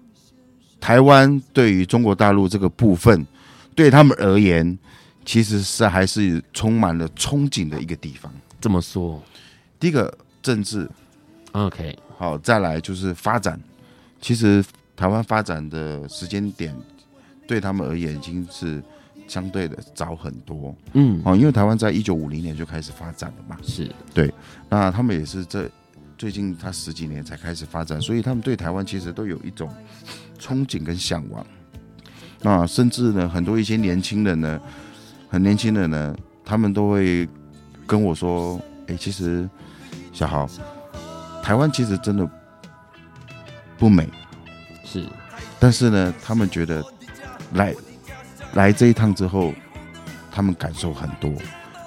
[0.78, 3.26] 台湾对于中国大陆这个部分，
[3.74, 4.78] 对他们而言，
[5.24, 8.30] 其实是还是充满了憧憬的一个地方。
[8.60, 9.22] 这么说
[9.78, 10.12] 第一个
[10.42, 10.86] 政治
[11.52, 13.58] ，OK，好，再来就是发展。
[14.20, 14.62] 其实
[14.94, 16.76] 台湾发展的时间点，
[17.50, 18.80] 对他们而言已经是
[19.26, 20.72] 相对的早很多。
[20.92, 23.56] 嗯，哦，因为台湾在一九五零年就开始发展了嘛。
[23.60, 24.32] 是对
[24.68, 25.68] 那他们也是这
[26.16, 29.68] 最近他十几年才开始发展，所以他们对台湾其实都有一种
[30.38, 31.44] 憧憬跟向往。
[32.40, 34.60] 那甚至呢，很多一些年轻人呢，
[35.28, 37.28] 很年轻人呢，他们都会
[37.84, 39.50] 跟我说：“哎、其实
[40.12, 40.48] 小豪，
[41.42, 42.30] 台湾其实真的
[43.76, 44.08] 不美，
[44.84, 45.04] 是，
[45.58, 46.80] 但是呢，他们觉得
[47.52, 47.74] 来
[48.54, 49.52] 来这一趟之后，
[50.30, 51.32] 他们感受很多，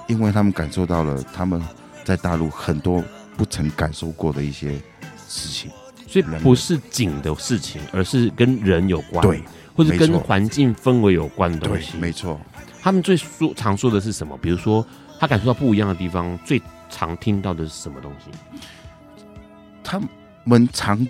[0.08, 1.62] 因为他们感受到了他们
[2.04, 3.02] 在大陆很多
[3.36, 4.72] 不曾感受过的一些
[5.28, 5.70] 事情。
[6.06, 9.42] 所以不是景的事情，而是跟人有关，对，
[9.74, 11.96] 或者跟环境氛围有关的东，西。
[11.98, 12.40] 没错。
[12.80, 14.38] 他们最说常说的是什么？
[14.38, 14.86] 比如说
[15.18, 18.30] 他感受到不一样的地方，最常听到的是什么东西？
[19.82, 20.00] 他
[20.44, 21.04] 们常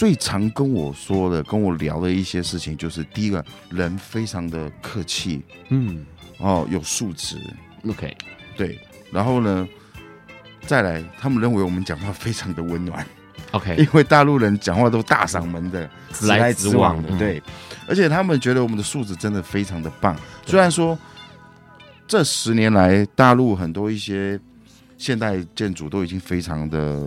[0.00, 6.06] 最常跟我说的、跟我聊的一些事情，就是第一个人非常的客气嗯
[6.38, 7.36] 哦，有素质
[7.86, 8.16] ，，OK，
[8.56, 8.80] 对。
[9.12, 9.68] 然后呢，
[10.62, 13.06] 再来，他们认为我们讲话非常的温暖。
[13.50, 17.42] OK， 因为大陆人讲话都大嗓门的，直来直往的，嗯对。
[17.86, 20.16] 而且他们觉得我们的素质真的非常的棒。
[20.46, 20.98] 虽然说
[22.08, 24.40] 这十年来，大陆很多一些
[24.96, 27.06] 现代建筑都已经非常的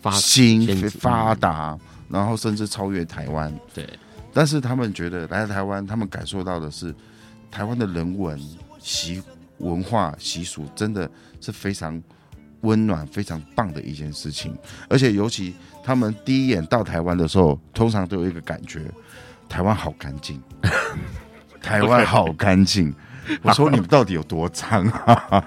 [0.00, 1.78] 发新发达，
[2.10, 3.52] 然后甚至超越台湾。
[3.72, 3.88] 对，
[4.32, 6.94] 但是他们觉得来台湾，他们感受到的是
[7.50, 8.38] 台湾的人文
[8.78, 9.22] 习
[9.58, 11.08] 文化习俗，真的
[11.40, 12.02] 是非常
[12.62, 14.56] 温暖、非常棒的一件事情。
[14.88, 18.82] 而且尤其他们第一眼到台湾的时候，通常都有一个感觉：
[19.48, 20.42] 台湾好干净，
[21.62, 22.94] 台湾好干净。
[23.42, 25.44] 我说你们到底有多脏啊？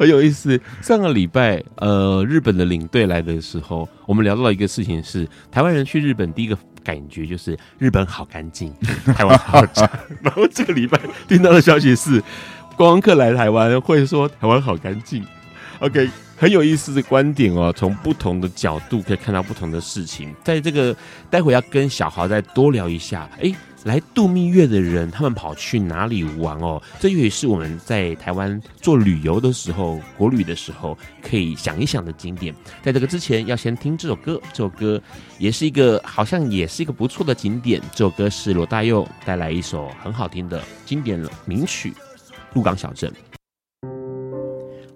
[0.00, 0.58] 很有意思。
[0.80, 8.72] 上个礼拜，呃，日本的领队来的时候，我们聊到了一个事情是，台湾人去日本第一个感觉就是日本好干净，
[9.14, 9.86] 台湾好脏。
[10.22, 12.18] 然后这个礼拜听到的消息是，
[12.78, 15.22] 观光客来台湾会说台湾好干净。
[15.80, 20.34] OK，很有意思的观点哦，从不同的角度可以看到不同的事情。
[20.42, 20.96] 在这个
[21.28, 23.54] 待会要跟小豪再多聊一下，哎。
[23.84, 26.80] 来度蜜月的人，他们跑去哪里玩哦？
[26.98, 32.54] 这也是我们在台湾做旅游的时候，国旅的时候可以想一想的景点。
[32.82, 34.40] 在这个之前，要先听这首歌。
[34.52, 35.00] 这首歌
[35.38, 37.80] 也是一个，好像也是一个不错的景点。
[37.92, 41.90] 这首歌是罗大佑带来一首很好听的经典名曲
[42.52, 43.10] 《鹿港小镇》。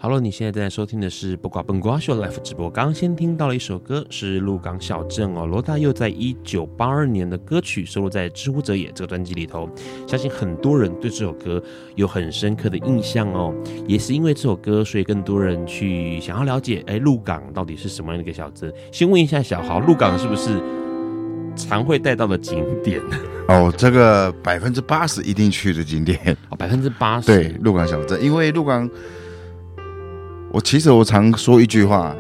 [0.05, 2.69] 好了，你现在正在收听的是《不挂本瓜秀》Live 直播。
[2.69, 9.67] 刚刚先听到了一首歌，是《鹿港小镇》哦，罗大佑在一九八二年的歌曲，收录在《知乎者也》这个专辑里头。
[10.07, 11.63] 相信很多人对这首歌
[11.95, 13.55] 有很深刻的印象哦，
[13.89, 18.71] 也是因为这首歌，所以更多人去想要了解，哎，鹿港到底是什么样的一个小镇？
[18.93, 20.61] 先问一下小豪，鹿港是不是
[21.57, 23.01] 常会带到的景点？
[23.49, 28.87] 哦，这个百分之八十一定去的景点哦，百分之八十对，鹿港小镇，因为鹿港。
[30.55, 32.15] 我其实我常说一句话，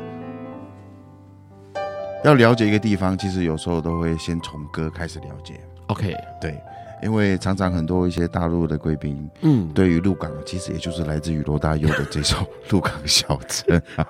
[2.25, 5.55] 要了解一个地方，其实有时候都会先从歌开始了解。
[5.87, 6.61] OK，对。
[7.01, 12.37] 因为常常很多一些大陆的贵宾，嗯，对于鹿港，其实也就是来自于罗大佑的这首
[12.70, 14.07] 《鹿港小镇》啊，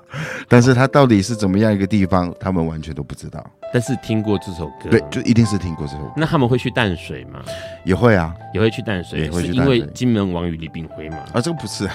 [0.49, 3.45] 但是他到底是怎么样一个地方，他们完全都不知道。
[3.75, 6.13] 但是听过这首歌，对，就一定是听过这首歌。
[6.17, 7.43] 那他们会去淡水吗？
[7.85, 11.17] 也会啊，也会去淡水，也会去淡水，是因为金门王与李炳辉嘛？
[11.33, 11.89] 啊，这个不是，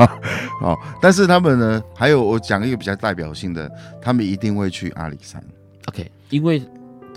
[0.60, 3.66] 哦，但是他们呢，还有我讲一个比较代表性的，
[3.98, 5.42] 他们一定会去阿里山。
[5.86, 6.62] OK，因为。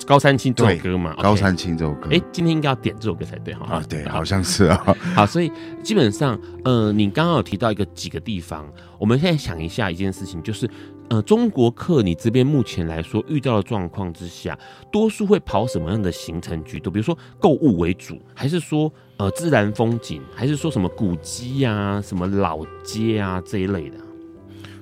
[0.06, 3.76] 高山青这首歌嘛，高山青这首歌，哎、okay 欸，今天应该要点这首歌才对哈。
[3.76, 4.96] 啊，对，好像是啊。
[5.16, 5.50] 好，所以
[5.86, 8.68] 基本上，呃，你刚刚有提到一个几个地方，
[9.00, 10.70] 我们现在想一下一件事情，就是，
[11.10, 14.58] 呃，中国客你这边目前来说遇到的状况之下，
[14.92, 16.92] 多数会跑什么样的行程居多？
[16.92, 23.98] 比如说购物为主，还是说呃自然风景，还是说什么古迹呀、啊、什么老街啊这一类的？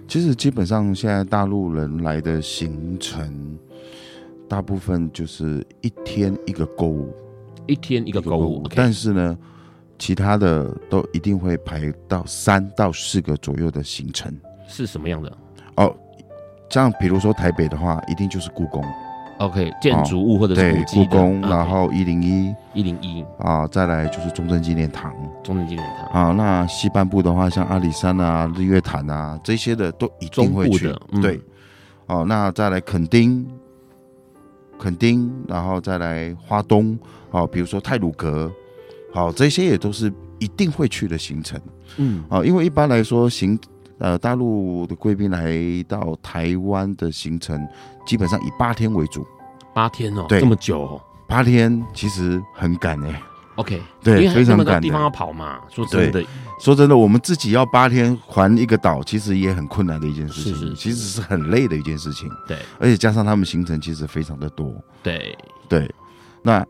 [0.08, 3.58] 其实基本上现在大陆人来的行程。
[4.46, 7.12] 大部分就是一天一个购物，
[7.66, 8.68] 一天一个购物。
[8.76, 9.36] 但是呢，
[9.98, 14.32] 其他的都一定会排到三到四个左右的行程。
[14.68, 15.38] 是什么样的？
[16.74, 18.84] 哦，像比如说台北的话，一定就是故宫。
[19.40, 20.96] OK，建筑物或者是古迹。
[20.96, 25.14] 对，故宫，然后一零一，一零一啊，再来就是中正纪念堂。
[25.44, 30.94] 中正纪念堂啊，那西半部的话，像阿里山啊、日月潭啊这些的都一定会去。
[31.12, 31.40] 嗯、对，
[32.08, 33.46] 哦，那再来垦丁。
[34.80, 36.98] 垦丁，然后再来花东，
[37.32, 38.52] 哦，比如说泰鲁阁，
[39.14, 41.60] 好，这些也都是一定会去的行程，
[41.98, 43.58] 嗯，啊，因为一般来说行，
[44.04, 45.56] 呃，大陆的贵宾来
[45.88, 47.66] 到台湾的行程，
[48.06, 49.26] 基本上以八天为主，
[49.74, 53.22] 八天哦，对，这么久哦，八天其实很赶哎。
[53.56, 55.62] OK，对，非常赶的地方要跑嘛。
[55.70, 56.22] 说真的，
[56.60, 62.30] 说真的，我们自己要八天环一个岛，其实也很困难的一件事情，是是是，其实是很累的一件事情。
[62.46, 64.76] 对，而且加上他们行程其实非常的多。
[65.02, 65.34] 对
[65.70, 65.90] 对，
[66.42, 66.66] 那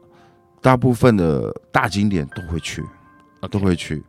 [0.61, 2.83] 大部分的大景点都会去
[3.41, 3.47] ，okay.
[3.47, 4.03] 都会去。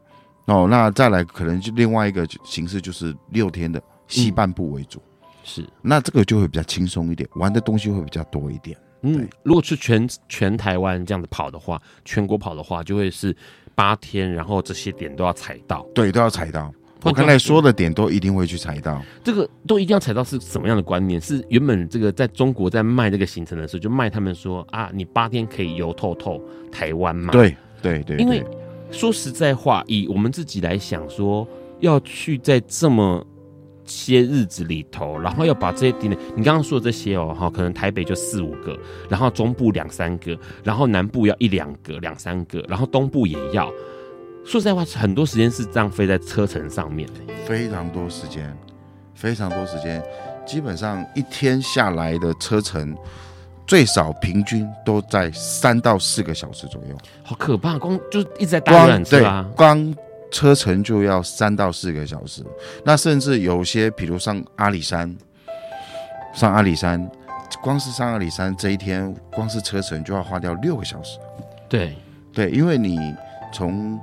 [0.47, 8.77] 哦，那再来可能就另外一个形式就是六天的西半部为主，嗯、是，那这个就会比较轻松一点，玩的东西会比较多一点。
[9.03, 13.37] 嗯，如果是全全台湾这样子跑的话，全国跑的话，就会是
[13.75, 16.73] 八天，然后这些点都要踩到，对，都要踩到。
[17.03, 21.21] 我刚才说的点都一定会去踩到，这个都一定要踩到是什么样的观念？
[21.21, 27.31] 是原本这个在中国在卖这个行程的时候，就卖他们说啊，你八天可以游透透台湾嘛？
[27.31, 28.43] 对对对，因为
[28.91, 31.47] 说实在话，以我们自己来想说，
[31.81, 33.27] 要去在这么。
[33.87, 38.75] 些日子里头，然后要把这些点点，你刚刚说的这些哦，哈，可能台北就四五个，
[39.11, 43.71] 然后中部两三个，然后南部要一两个、两三个，然后东部也要。
[44.43, 47.07] 说实在话，很多时间是浪费在车程上面，
[47.45, 48.57] 非常多时间，
[49.15, 50.03] 非常多时间，
[50.47, 52.97] 基本上一天下来的车程
[53.67, 59.95] 最少平均都在三到四个小时左右，好可怕，光就一直在搭缆车啊，光。
[60.31, 62.43] 车程就要三到四个小时，
[62.85, 65.17] 那甚至有些，比如上阿里山，
[66.35, 67.09] 上阿里山，
[67.63, 71.21] 光是上阿里山这一天，光是车程就要花掉六个小时。
[71.69, 71.95] 对
[72.33, 73.15] 对，因为你
[73.53, 73.97] 从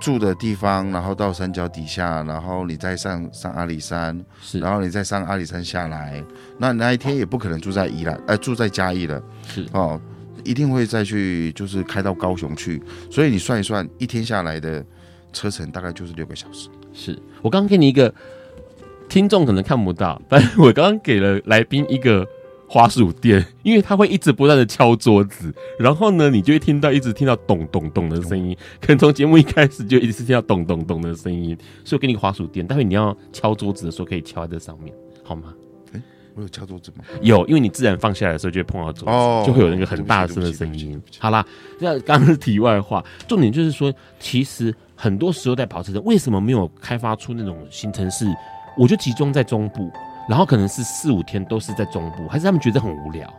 [0.00, 6.22] 住的地方，然后到山脚底下，然后你再上上阿里山，是，然后你再上阿里山下来，
[6.58, 10.00] 那那一天也不可能住在宜兰，呃，住在嘉义了，是哦，
[10.44, 14.84] 一定会再去，就是开到高雄去，所以你算一算，一天下来的
[15.32, 16.68] 车程大概就是六个小时。
[16.92, 18.12] 是我刚刚给你一个
[19.08, 22.26] 听众可能看不到，但是我刚刚给了来宾一个。
[22.68, 34.94] 滑鼠垫，因为它会一直不断的敲桌子，然后呢，你就会听到一直听到咚咚咚的声音，可能从节目一开始就一直听到咚咚咚的声音，所以我给你个滑鼠垫，待会你要敲桌子的时候可以敲在这上面，
[35.24, 35.54] 好吗？
[36.34, 37.04] 我有敲桌子吗？
[37.20, 39.08] 有，因为你自然放下来的时候就会碰到桌
[39.42, 41.02] 子，就会有那个很大声的声音。
[41.18, 41.44] 好啦，
[41.80, 48.24] 那刚刚是题外话，重点就是说，其实很多时候在跑车程，为什么没有开发出那种行程是，
[48.76, 49.90] 我就集中在中部。
[50.28, 53.32] 然后可能是四五天都是在中部，还是他们觉得很无聊？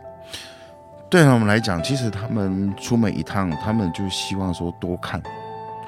[1.08, 5.22] 对他们来讲，其实他们出门一趟，他们就希望说多看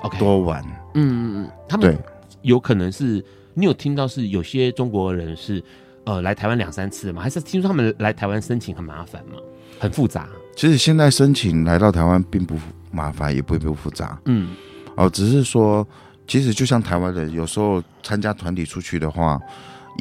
[0.02, 0.62] ，OK，多玩。
[0.94, 1.96] 嗯嗯嗯，他们
[2.42, 3.24] 有可能是
[3.54, 5.62] 你有听到是有些中国人是
[6.04, 7.22] 呃来台湾两三次吗？
[7.22, 9.36] 还是听说他们来台湾申请很麻烦吗？
[9.78, 10.28] 很复杂。
[10.56, 12.56] 其实现在申请来到台湾并不
[12.90, 14.18] 麻烦，也不会不复杂。
[14.26, 14.54] 嗯，
[14.96, 15.86] 哦，只是说
[16.26, 19.40] 其实就像台湾人有时候参加团体出去的话。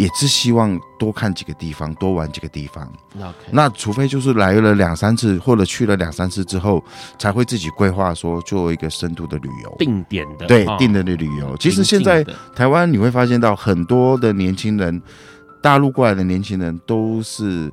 [0.01, 2.91] 也是希望多看几个地方，多玩几个地方。
[3.51, 6.83] 那除非就是来了两三次，或者去了两三次之后，
[7.19, 10.47] 才会自己规划说做一个深度的旅游，定点的。
[10.47, 11.55] 对，哦、定点的旅游。
[11.57, 12.25] 其实现在
[12.55, 14.99] 台湾你会发现到很多的年轻人，
[15.61, 17.71] 大陆过来的年轻人都是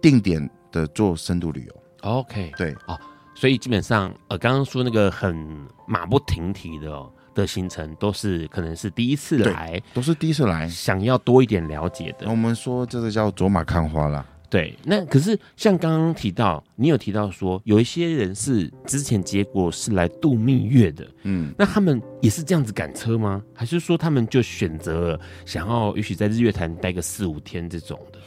[0.00, 1.74] 定点的做深度旅游。
[2.02, 3.00] OK，对啊、哦，
[3.34, 7.10] 所以基本上呃，刚刚说那个很马不停蹄的哦。
[7.36, 12.28] 的行程都是可能是第一次来，都是第一次来，想要多一点了解的。
[12.28, 14.26] 我们说这个叫走马看花啦。
[14.48, 23.42] 对，那可是像刚刚提到，你有提到说有一些人是之前结果是来度蜜月的，嗯，那他们也是这样子赶车吗？
[23.52, 28.20] 还是说他们就选择了想要也许在日月潭待个四五天这种的？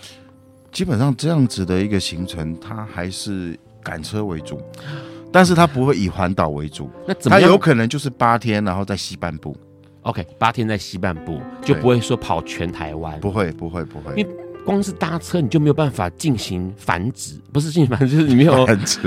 [0.72, 4.62] 基本上这样子的一个行程，它还是赶车为主。
[5.32, 7.48] 但是它不会以环岛为主， 那怎么样？
[7.48, 9.56] 它有可能就是八天，然后在西半部。
[10.04, 14.14] OK，八天在西半部就不会说跑全台湾，不会，不会，不会。
[14.16, 14.30] 因为
[14.66, 18.66] 光是搭车你就没有办法进行繁殖，不是进行繁殖，就是你没有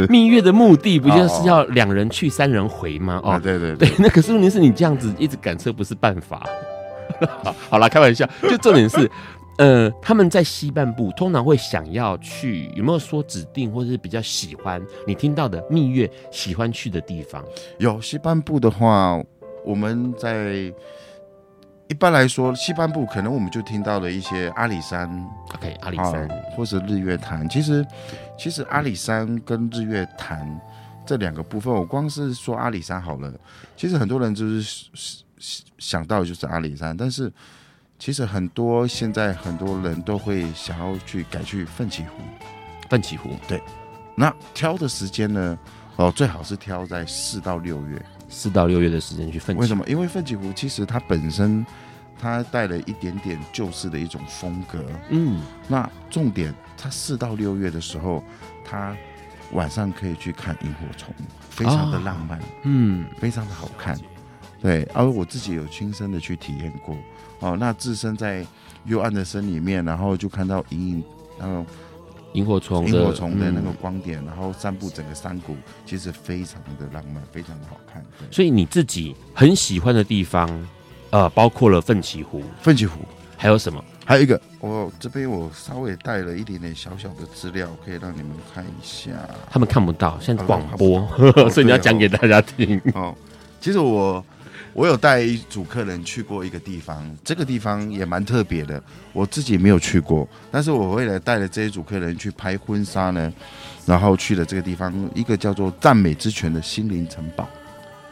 [0.09, 3.20] 蜜月的目的，不就是要两人去三人回吗？
[3.25, 3.97] 哦，对对对，对。
[3.99, 6.47] 那可是问题是你这样子一直赶车不是办法。
[7.43, 9.11] 好， 好啦，开玩笑，就重点是。
[9.59, 17.45] 呃，他们在西半部通常会想要去，有没有说指定或者是比较喜欢你听到的蜜月喜欢去的地方？
[17.79, 19.23] 有西半部的话，
[19.65, 20.73] 我们在
[21.87, 25.07] 一般来说，西半部可能我们就听到了一些阿里山
[25.55, 26.27] ，OK，阿里山
[26.57, 27.47] 或者日月潭。
[27.49, 27.87] 其实，
[28.39, 30.61] 其实阿里山跟日月潭
[31.05, 33.31] 这两个部分，我光是说阿里山好了，
[33.77, 34.89] 其实很多人就是
[35.79, 37.31] 想到的就是阿里山，但是。
[38.05, 42.21] 其实很多现在很多人都会想要去改去奋起湖，
[42.89, 43.63] 奋起湖对，
[44.17, 45.57] 那挑的时间呢？
[45.95, 49.61] 哦，最好是挑在四到六月，四到六月的时间去奋起。
[49.61, 49.87] 为什么？
[49.87, 51.65] 因为奋起湖其实它本身
[52.21, 58.25] 它带了一点点旧式的一种风格，嗯，那重点它四到六月的时候，
[58.65, 58.97] 它
[59.53, 61.15] 晚上可以去看萤火虫，
[61.51, 63.97] 非常的浪漫，嗯，非常的好看，
[64.61, 66.97] 对，而我自己有亲身的去体验过。
[67.43, 68.47] 哦，那置身在
[68.86, 71.05] 幽暗的森里面，然后就看到隐隐，
[71.36, 71.66] 然后
[72.34, 78.01] 萤火虫，萤火虫的那个光点，嗯、然后散布整个山谷，其实非常的浪漫，非常的好看。
[78.30, 80.49] 所以你自己很喜欢的地方，
[81.11, 83.01] 呃，包括了奋起湖，奋起湖
[83.36, 83.84] 还有什么？
[84.05, 89.11] 还有一个，我这边我稍微带了一点点小小的资料，可以让你们看一下。
[89.51, 92.80] 他们看不到，现在广播，哦、 所以你要讲给大家听。
[92.95, 93.12] 哦，
[93.61, 94.24] 其实我。
[94.75, 103.33] 我有带一组客人去过一个地方，这个地方也蛮特别的，我自己没有去过，但是我为了带了这一组客人去拍婚纱呢，
[103.85, 107.47] 然后去了这个地方，一个叫做赞美之泉的心灵城堡，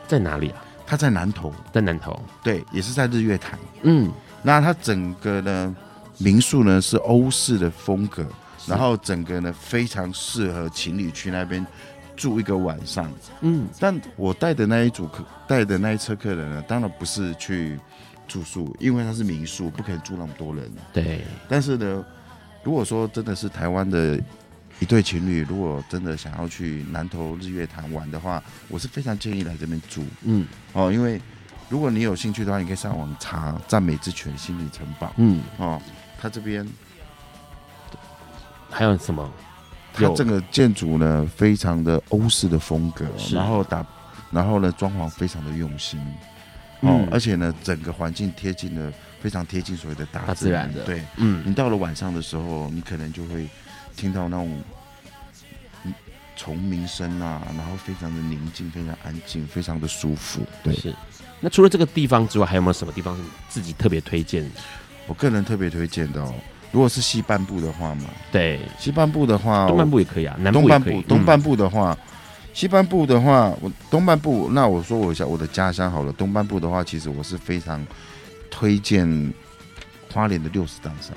[0.07, 0.63] 在哪里啊？
[0.87, 3.59] 它在南投，在南投，对，也是在日月潭。
[3.83, 5.75] 嗯，那它整个呢
[6.19, 8.27] 民宿呢是欧式的风格，
[8.67, 11.65] 然后整个呢非常适合情侣去那边。
[12.21, 13.11] 住一个晚上，
[13.41, 17.81] 嗯，但我带的那一组客带的那一车客人呢，当然不是去
[18.29, 20.71] 住宿，因为它是民宿，不可能住那么多人。
[20.93, 21.25] 对。
[21.49, 22.05] 但是呢，
[22.63, 24.21] 如果说真的是台湾的
[24.81, 30.05] 一对情侣，如果真的想要去南投日月潭玩的话，我是非常建议来这边住。
[30.25, 30.47] 嗯。
[30.75, 31.19] 哦，因为
[31.71, 35.11] 如果你有兴趣的话，你可以上网查赞美之泉心灵城堡。
[35.17, 35.41] 嗯。
[35.57, 35.81] 哦，
[36.21, 36.69] 他这边
[38.69, 39.27] 还有什么？
[39.93, 43.85] 它整个建筑呢，非常的欧式的风格，然后打，
[44.31, 46.01] 然后呢，装潢非常的用心，
[46.81, 50.85] 哦，嗯、而且呢，整个环境贴近了，非常贴近所谓的大自然，的。
[50.85, 53.49] 对，嗯，你到了晚上的时候，你可能就会
[53.97, 54.63] 听到那种
[56.37, 60.41] 虫鸣声啊，然后非常的宁静，非常安静，非常的舒服。
[60.63, 60.95] 对，是。
[61.41, 64.49] 那除了这个地方之外，还有没有什么地方是自己特别推荐？
[65.07, 66.35] 我个人特别推荐的哦。
[66.73, 70.39] 如果是西半部的话嘛，对，西半部的话，东半部也可以啊。
[70.53, 71.99] 东半部，东半部的话，嗯、
[72.55, 76.13] 西半部的话，我东半部，那我说我一下我的家乡好了。
[76.13, 77.85] 东半部的话，其实我是非常
[78.51, 79.33] 推荐
[80.13, 81.17] 花莲的六十担山。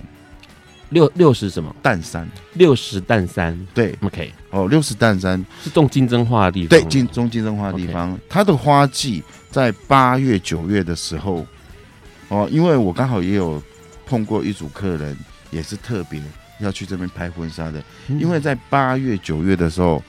[0.89, 1.75] 六六十什么？
[1.81, 2.27] 淡山。
[2.53, 3.67] 六十淡山。
[3.73, 4.33] 对，OK。
[4.49, 6.69] 哦，六十淡山是种金针花的地方。
[6.69, 11.45] 对，金种金针花的地方它的花季在八月九月的时候。
[12.29, 13.61] 哦，因为我刚好也有
[14.07, 15.15] 碰过一组客人。
[15.53, 16.19] 也是特别
[16.59, 20.03] 要去这边拍婚纱的，因为在八月九月的时候，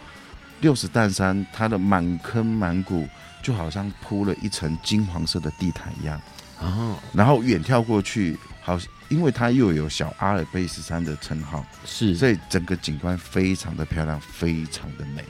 [0.60, 3.06] 六十石山它的满坑满谷
[3.42, 6.20] 就好像铺了一层金黄色的地毯一样。
[6.60, 8.78] 哦，然后远眺过去，好，
[9.08, 15.22] 因为它又有小阿尔卑斯山的称号，是，所以整个景观非常的漂亮，非常的美。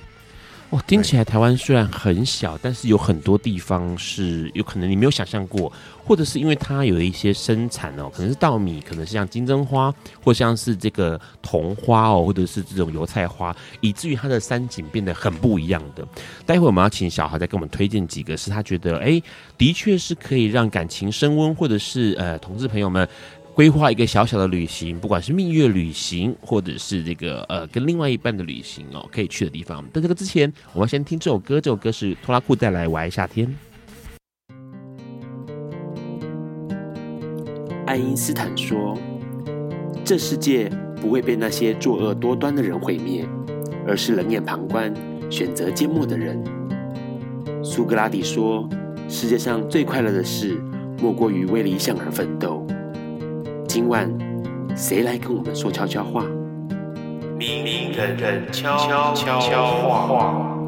[0.74, 5.72] 哦，听起来台湾虽然很小，但是有很多地方是有可能你没有想象过，
[6.04, 16.04] 或者是因为它有一些生产哦，可能是稻米，可能是像金针花，或像是这个桐花哦，或者是这种油菜花，以至于它的山景变得很不一样的。
[16.44, 19.22] 待会我们要请小豪再给我们推荐几个，是他觉得哎，
[19.56, 23.08] 的确是可以让感情升温，或者是呃，同志朋友们。
[23.54, 29.80] 规划一个小小的旅行，不管是蜜月旅行，或者是这个呃跟另外一半的旅行哦，可以去的地方。
[29.92, 33.46] 在这个之前，我们先听这首歌，这首歌是拖拉库带来《我爱夏天》。
[37.86, 38.98] 爱因斯坦说
[40.04, 40.68] ：“这世界
[41.00, 43.24] 不会被那些作恶多端的人毁灭，
[43.86, 44.92] 而是冷眼旁观、
[45.30, 46.42] 选择缄默的人。”
[47.62, 48.68] 苏格拉底说
[49.08, 50.60] ：“世界上最快乐的事，
[51.00, 52.66] 莫过于为理想而奋斗。”
[53.74, 54.08] 今晚，
[54.76, 56.24] 谁来跟我们说悄悄话？
[57.36, 59.66] 明明人人悄悄
[59.98, 60.64] 话。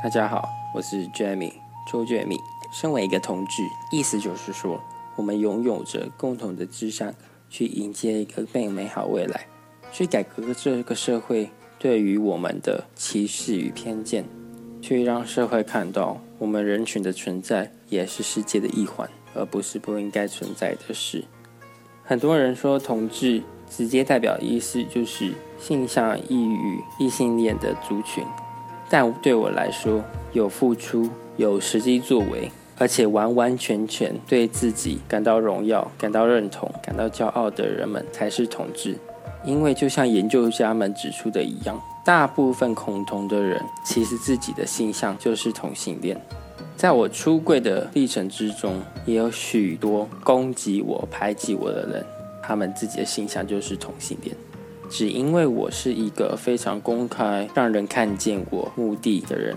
[0.00, 1.54] 大家好，我是 Jamie
[1.90, 2.38] 周 Jamie。
[2.72, 4.80] 身为一个同志，意思就是说，
[5.16, 7.12] 我们拥有着共同的志向，
[7.50, 9.48] 去迎接一个更美好未来，
[9.90, 14.24] 去改革这个社会对于我们的歧视与偏见。
[14.84, 21.24] 去让社会看到，我们人群的存在也是世界的一环，而不是不应该存在的事。
[22.04, 28.22] 很多人说同志直接代表意思就是性向异于异性恋的族群，
[28.90, 30.04] 但对我来说，
[30.34, 31.08] 有付出、
[31.38, 38.98] 有实际作为，而且完完全全对自己感到荣耀、感到认同、感到骄傲的人们才是同志。
[39.46, 41.80] 因为就像研究家们指出的一样。
[42.04, 46.20] 大部分恐同的人，其实自己的性向就是同性恋。
[46.76, 52.04] 在我出柜的历程之中，也有许多攻击我、排挤我的人，
[52.42, 54.36] 他们自己的性向就是同性恋。
[54.90, 59.56] 只因为我是一个非常公开、让人看见我目的的人，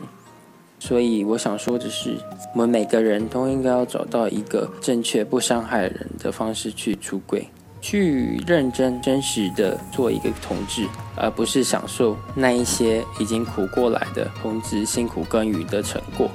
[0.79, 2.17] 所以我想说的是，
[2.53, 7.49] 我们每个人都应该要找到一个正确、不伤害人的方式去出柜。
[7.79, 16.29] 去认真真实的做一个同志，而不是享受那一些已经苦过来的同志辛苦耕耘的成果。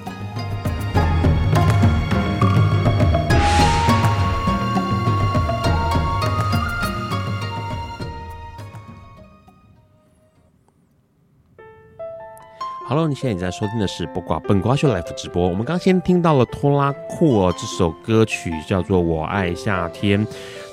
[12.88, 15.48] Hello，你现在你在收听的是不挂本瓜秀 Live 直播。
[15.48, 20.26] 我们刚先听到了拖拉库哦，这首歌曲叫做《我爱夏天》。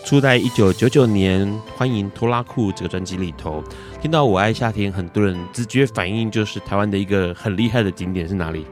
[0.09, 1.47] 出在一九九九年，
[1.77, 3.63] 欢迎拖拉库这个专辑里头，
[4.01, 8.65] 听到我爱夏天，很多人直觉反应就是台湾的一个很厉害的景点是哪里？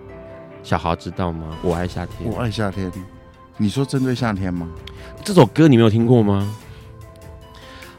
[0.64, 1.56] 小豪知道吗？
[1.62, 2.92] 我爱夏天，我爱夏天。
[3.56, 4.68] 你说针对夏天吗？
[5.24, 6.52] 这首歌你没有听过吗？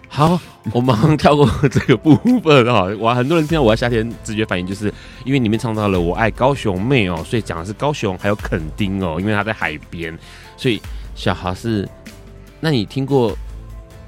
[0.09, 0.41] 好，
[0.73, 2.89] 我马上跳过这个部分哈。
[2.99, 4.93] 我，很多人听到我爱夏天，直觉反应就是
[5.25, 10.19] 因为里面唱到了我爱高雄妹哦，所以讲的是高雄还有垦丁哦，因为他在海边，
[10.57, 10.83] 所以
[11.15, 11.89] 小豪是。
[12.61, 13.37] 那你听过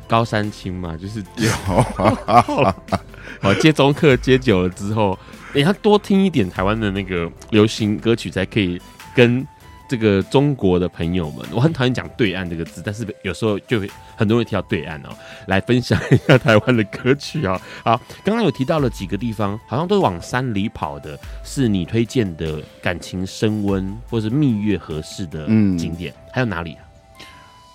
[0.09, 0.97] 高山青吗？
[1.01, 1.51] 就是有，
[3.41, 5.19] 好接中课接久了之后，
[5.55, 8.81] 你要多听一点台湾的那个流行歌曲，才可以
[9.15, 9.47] 跟
[9.89, 15.09] 这个中国的朋友们，我很讨厌讲“对岸”这个字，但是有时候就会很多人提到对岸哦，
[15.47, 17.61] 来分享一下台湾的歌曲啊。
[17.85, 25.47] 好，刚刚有提到了几个地方，好像都往山里跑的，是你推荐的感情升温或是蜜月合适的
[25.77, 26.83] 景点，还有哪里啊？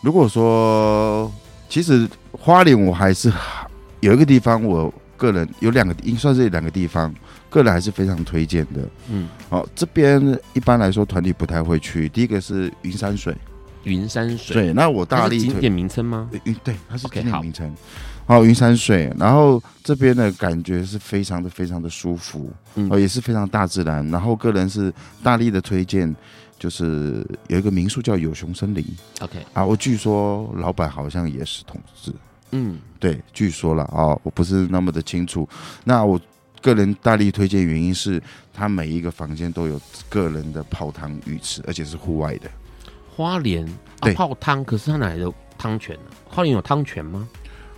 [0.02, 1.32] 如果说，
[1.70, 3.32] 其实花莲我还是
[4.02, 7.14] 有一个地方，我个人有两个，应算是两个地方。
[7.48, 12.10] 个人还是非常推荐的，嗯，好、哦，这边一般来说团体不太会去。
[12.10, 13.34] 第一个是云山水，
[13.86, 16.30] 云山水，对，那我大力景点名称吗？
[16.44, 17.74] 云对，它是景点名称。
[18.26, 24.06] 哦，云山水，然后这边的感觉是非常的非常的舒服，嗯，哦，也是非常大自然。
[24.10, 24.94] 然后个人是
[25.24, 26.14] 大力的推荐，
[26.60, 28.86] 就是有一个民宿叫有熊森林
[29.22, 32.14] ，OK，啊，我据说老板好像也是同志，
[32.52, 35.48] 嗯，对，据说了啊、哦，我不是那么的清楚。
[35.84, 36.20] 那我。
[36.62, 38.20] 个人大力推荐原因是，
[38.52, 39.80] 他每一个房间都有
[40.10, 42.50] 个人的泡汤浴池，而且是户外的。
[43.16, 43.64] 花莲、
[44.00, 46.10] 啊、泡汤，可是它哪来的汤泉呢？
[46.28, 47.30] 花莲有汤泉吗？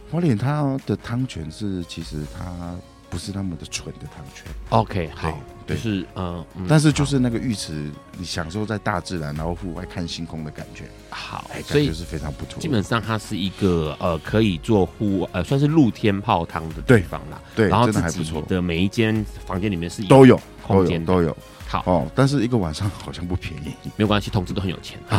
[0.10, 2.78] 花莲它的汤泉是，其实它
[3.10, 4.46] 不是那么的纯的汤泉。
[4.70, 5.38] OK，好。
[5.68, 12.60] 就是嗯，但是就是那个浴池，你享受在大自然，然后户外看星空的感觉，好，所以就是非常不错。
[12.60, 17.42] 基本上它是一个呃，可以做户呃，算是露天泡汤的地方啦。
[17.54, 21.36] 对，然后自己的每一间房间里面是都有空间都有。
[21.68, 23.74] 好哦，但是一个晚上好像不便宜。
[23.98, 24.98] 没有关系，同志都很有钱。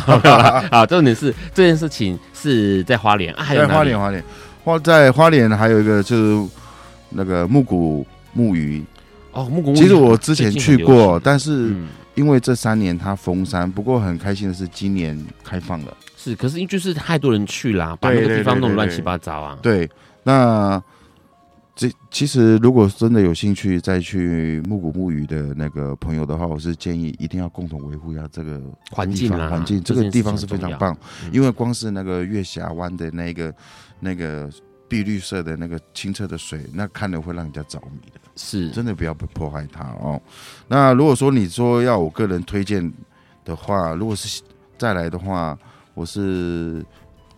[0.71, 4.23] 好，重点是这件事情是在花莲啊，还有花莲花莲
[4.63, 6.49] 花在花莲还有一个就是
[7.09, 8.83] 那个木谷木鱼。
[9.39, 9.73] 哦，木工。
[9.73, 11.73] 其实我之前去过，但是
[12.15, 13.69] 因为这三年它封山。
[13.71, 15.97] 不过很开心的是，今年开放了。
[16.17, 19.57] 是，可是因为就是太多人去啦，把那个地方弄得乱七八糟啊。
[19.61, 19.89] 对，
[20.23, 20.81] 那
[21.75, 28.61] 这其实如果真的有兴趣再去木谷木鱼的那个朋友的话，我是建议一定要共同维护一下这个
[28.91, 29.81] 环境啊，环境。
[29.81, 30.97] 这个地方是非常棒，
[31.31, 33.53] 因为光是那个月峡湾的那个
[34.01, 34.49] 那个。
[34.89, 40.19] 碧绿色的那个清澈的水，那看了会让人家着迷的，是真的不要不破坏它哦。
[40.67, 42.91] 那如果说你说要我个人推荐
[43.45, 44.41] 的话，如果是
[44.77, 45.57] 再来的话，
[45.93, 46.83] 我是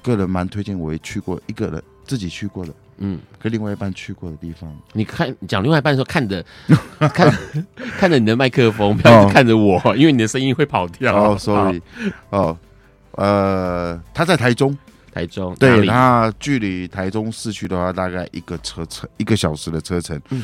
[0.01, 4.73] 个人蛮推荐我也去过一个人自己去过的，嗯，跟另外一半去过的地方。
[4.93, 6.45] 你看讲另外一半的时候，看着
[7.13, 7.31] 看
[7.99, 11.15] 看着你的麦克风，不要看着我，哦、因为你的声音会跑掉。
[11.15, 11.81] 哦，sorry，
[12.29, 12.57] 哦，
[13.11, 14.77] 呃，他在台中。
[15.11, 20.19] 台中对，那距离台中市区的话，大概一个车程，一个小时的车程。
[20.29, 20.43] 嗯，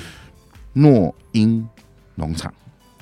[0.73, 1.67] 诺英
[2.15, 2.53] 农场，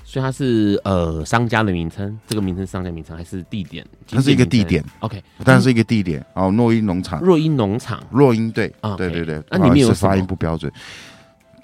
[0.03, 3.86] 所以它是呃商家的名称，这个名称商家名称还是地点？
[4.07, 6.51] 它是一个地点，OK，但是一个地点哦。
[6.51, 10.72] 诺英农场，诺英农场，诺英对啊，对对对，那里面有发音不标准。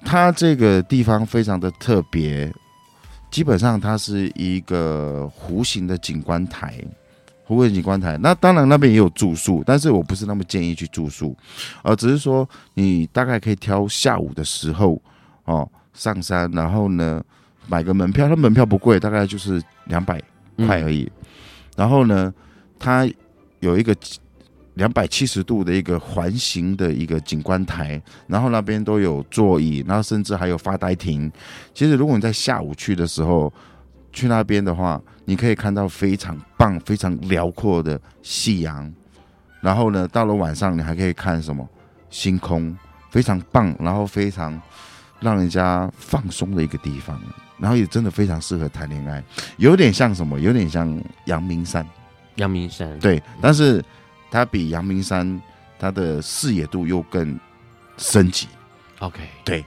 [0.04, 2.52] 它这个地方非常的特别，
[3.30, 6.74] 基本上它是一个弧形的景观台。
[7.54, 11.36] 湖景景观台，那当然那边也有住宿，但是我不是那么建议去住宿，
[11.82, 15.00] 呃，只是说你大概可以挑下午的时候
[15.44, 17.22] 哦上山，然后呢
[17.68, 20.20] 买个门票，它门票不贵，大概就是两百
[20.56, 21.02] 块而已。
[21.02, 21.26] 嗯、
[21.76, 22.32] 然后呢，
[22.78, 23.08] 它
[23.60, 23.94] 有一个
[24.74, 31.30] 两百七十度的一个环形的一个景观台，然后那边都有座椅，然后甚至还有发呆亭。
[31.74, 33.52] 其实如果你在下午去的时候，
[34.12, 38.92] 去那边的话，你可以看到非常棒、非常辽阔的夕阳，
[39.60, 41.66] 然后呢，到了晚上你还可以看什么
[42.10, 42.76] 星空，
[43.10, 44.60] 非常棒，然后非常
[45.20, 47.20] 让人家放松的一个地方，
[47.58, 49.22] 然后也真的非常适合谈恋爱，
[49.56, 50.38] 有点像什么？
[50.38, 51.86] 有点像阳明山。
[52.36, 53.84] 阳明山对，但是
[54.30, 55.40] 它比阳明山
[55.78, 57.38] 它的视野度又更
[57.98, 58.48] 升级。
[59.00, 59.64] OK，对，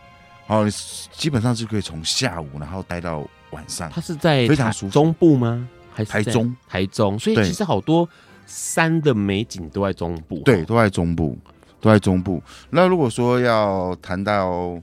[0.48, 0.66] 然后
[1.12, 3.26] 基本上是可以从下午然后待到。
[3.52, 5.66] 晚上，它是在非常舒服中部吗？
[5.94, 6.54] 还是台中？
[6.68, 8.10] 台中，所以其实好多
[8.46, 10.42] 山的美景都在中部。
[10.44, 11.38] 对，都在中部，
[11.80, 12.44] 都在中部。
[12.70, 14.78] 那如果说要谈到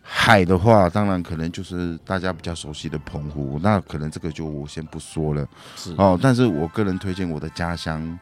[0.00, 3.58] 海的话，当然可能就是大家比较熟悉的澎湖。
[3.60, 5.48] 那可能这个就我先不说了。
[5.74, 8.16] 是哦，但是我个人推荐我的家乡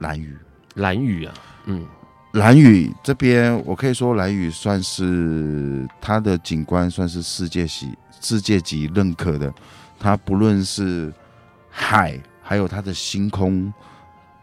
[0.00, 0.36] 兰屿。
[0.74, 1.34] 兰屿啊，
[1.64, 1.86] 嗯，
[2.34, 7.88] 兰屿这边，我可以说蓝屿算是它的景观算是世界级。
[8.20, 9.52] 世界级认可的，
[10.00, 11.12] 它不论是
[11.68, 13.70] 海，还有它的星空，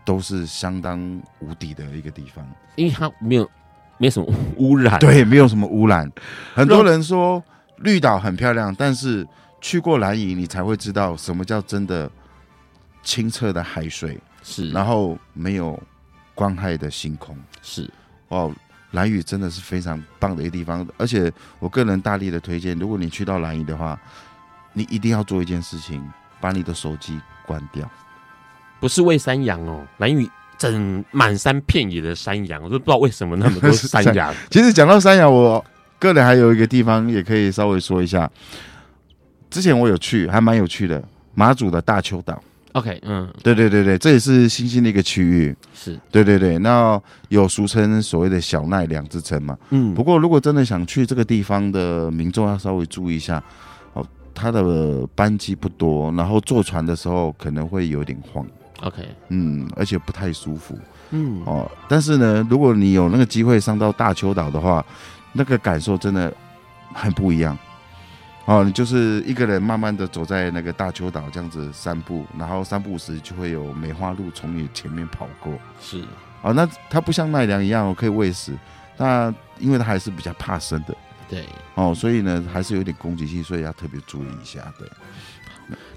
[0.06, 1.00] 都是相当
[1.40, 2.46] 无敌的一个地方。
[2.76, 3.50] 因为它没有，
[3.98, 6.08] 没什么污染，对，没有什么污染。
[6.54, 7.44] 很多人说
[7.78, 9.28] 绿岛很漂亮，但是
[9.60, 12.08] 去过蓝屿，你才会知道什么叫真的
[13.02, 15.82] 清澈的海水，是，然后没有
[16.42, 17.88] 光害的星空，是，
[18.30, 18.52] 哦。
[18.94, 23.98] 蓝屿真的是非常棒的一个地方，而且我个人大力的推荐，如果你去到蓝屿的话，
[24.74, 26.04] 你一定要做一件事情，
[26.42, 27.90] 把你的手机关掉。
[28.82, 34.34] 不是喂山羊哦，蓝屿整满山遍野的山羊，我都不知道为什么那么多山羊。
[34.52, 35.64] 其实讲到山羊，我
[35.98, 38.30] 个人还有一个地方也可以稍微说一下。
[39.50, 41.02] 之前我有去，还蛮有趣的，
[41.34, 42.44] 马祖的大邱岛。
[42.74, 45.56] OK，嗯，对对对对，这也是新兴的一个区域。
[45.74, 47.00] 是，对对对，那
[47.30, 49.58] 有俗称所谓的小奈良之称嘛。
[49.72, 53.44] 嗯，不过如果真的想去这个地方的民众要稍微注意一下
[53.94, 58.46] 哦，它的班机不多，然后坐船的时候可能会有点晃。
[58.84, 60.78] OK，嗯，而且不太舒服。
[61.12, 64.84] 嗯，哦，但是呢，如果你有那个机会上到大邱岛的话，
[65.34, 66.34] 那个感受真的
[66.94, 67.58] 很不一样。
[68.52, 75.54] 哦，你就是一个人慢慢的走在那个大邱岛这样子散步，然后三不五时就会有梅花鹿从你前面跑过。
[75.80, 76.04] 是，
[76.42, 78.54] 哦，那它不像奈良一样可以喂食，
[78.98, 80.94] 那因为它还是比较怕生的。
[81.30, 81.46] 对，
[81.76, 84.60] 哦，所以呢还是有点攻击性，所以要特别注意一下。
[84.78, 84.86] 对。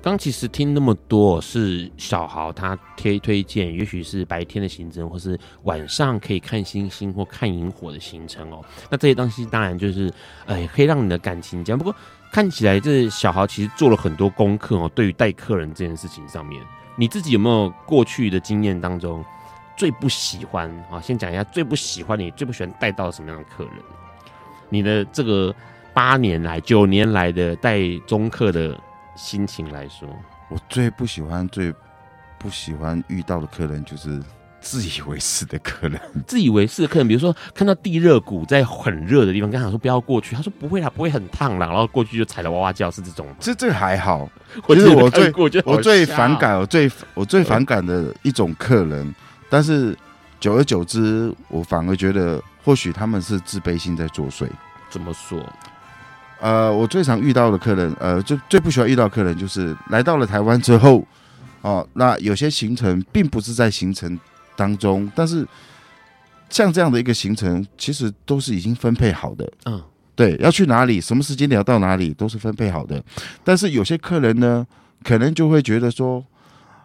[0.01, 8.65] 刚其实听那么多是小豪他推推荐，也许是白天的行程，或是晚上可以看星星或看萤火的行程哦。
[8.89, 10.13] 那这些东西当然就是，
[10.47, 11.79] 呃，可以让你的感情这样。
[11.79, 11.93] 不过
[12.35, 16.61] 看起来这小豪其实做了很多功课哦，对于带客人这件事情上面，
[16.97, 19.25] 你自己有没有过去的经验当中
[19.77, 21.01] 最不喜欢啊？
[21.01, 23.75] 先讲一下最不喜欢你最不喜欢带到什么样的客人？
[24.69, 25.55] 你的这个
[25.93, 28.77] 八年来九年来的带中客的。
[29.17, 30.09] 心情来说，
[30.49, 31.73] 我最不喜欢、最
[32.37, 34.21] 不喜欢遇到的客人就是
[34.65, 36.01] 自以为是的客人。
[36.27, 43.27] 自以为是的客人，比如说看到地热谷在很热的地方，跟他说不要过去，他说不会啦，不会很烫啦，然后过去就踩得哇哇叫，是这种。
[43.39, 44.29] 这这还好，
[44.67, 45.33] 其 实我最
[45.65, 49.15] 我最反感，我最我最反感的一种客人。
[49.51, 49.97] 但是
[50.41, 54.49] 久而久之，我反而觉得或许他们是自卑心在作祟。
[54.91, 55.39] 怎么说？
[56.41, 61.07] 呃，我最常遇到的客人，呃，就最不喜欢遇到的客人，就是来到了台湾之后，
[61.63, 64.19] 哦，那有些行程并不是在行程
[64.57, 65.47] 当中，但是
[66.51, 69.83] 像这样的一个行程，其实都是已经分配好的，嗯，
[70.15, 73.03] 对，要去哪里，什么时间点要到哪里，都是分配好的。
[73.43, 74.67] 但是有些客人呢，
[75.03, 76.25] 可能就会觉得说，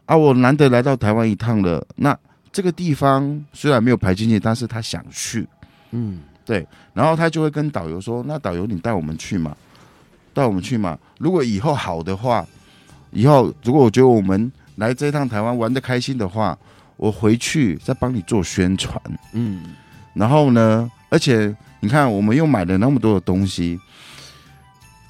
[0.05, 2.17] 啊，我难得来到台湾一趟了，那
[2.51, 5.47] 这个地方虽然没有排进去，但是他想去，
[5.91, 6.21] 嗯。
[6.45, 9.55] 对，然后他就会跟导游说：“那导游，你带我们去嘛，
[10.33, 10.97] 带我们去嘛。
[11.19, 12.43] 如果以后好的话，
[13.11, 16.57] 以后如果我觉得我们来这一趟台湾玩的开心的话，
[16.99, 19.01] 我回去再帮你做宣传。
[19.31, 19.73] 嗯，
[20.13, 23.79] 然后呢，而且你看，我们又买了那么多的东西。”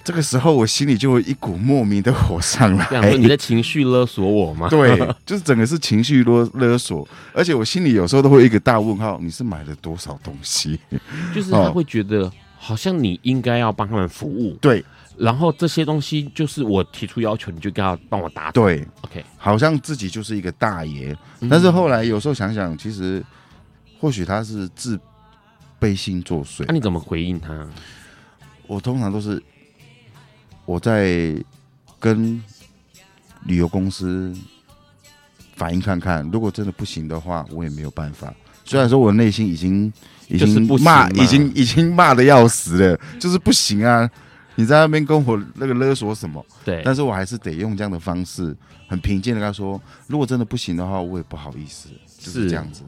[0.02, 2.88] 这个时候，我心里就会一股莫名的火上来。
[2.90, 4.68] 这样说，你在情绪勒索我吗？
[4.72, 10.80] 对，就是整个是情绪勒勒索，而且我心里有时候都会一个大问号：你是买了多少东西？
[11.36, 14.84] 就是他会觉得好像你应该要帮他们服务，对。
[15.20, 18.52] 然后这些东西就是我提出要求，你就给他帮我答。
[18.52, 21.16] 对，OK，好像自己就是一个大爷。
[21.50, 23.24] 但是后来有时候想想，其实
[24.00, 25.00] 或许他是自
[25.80, 26.64] 卑心作祟。
[26.68, 27.68] 那你怎么回应他？
[28.66, 29.42] 我通常都是。
[30.66, 31.36] 我在
[32.00, 32.40] 跟
[33.46, 34.32] 旅游公司
[35.56, 38.32] 反映看看，如果真的不行的话，我也没有办法。
[38.64, 39.92] 虽然说我内心已经
[40.28, 44.08] 已经骂，已经已经骂的要死了，就是不行啊！
[44.60, 46.46] 你在那边跟我那个勒索什么？
[46.66, 48.54] 对，但是我还是得用这样的方式，
[48.90, 51.88] 很平静的跟他说，如果真的不行的话，我也不好意思，
[52.18, 52.84] 就是这样子。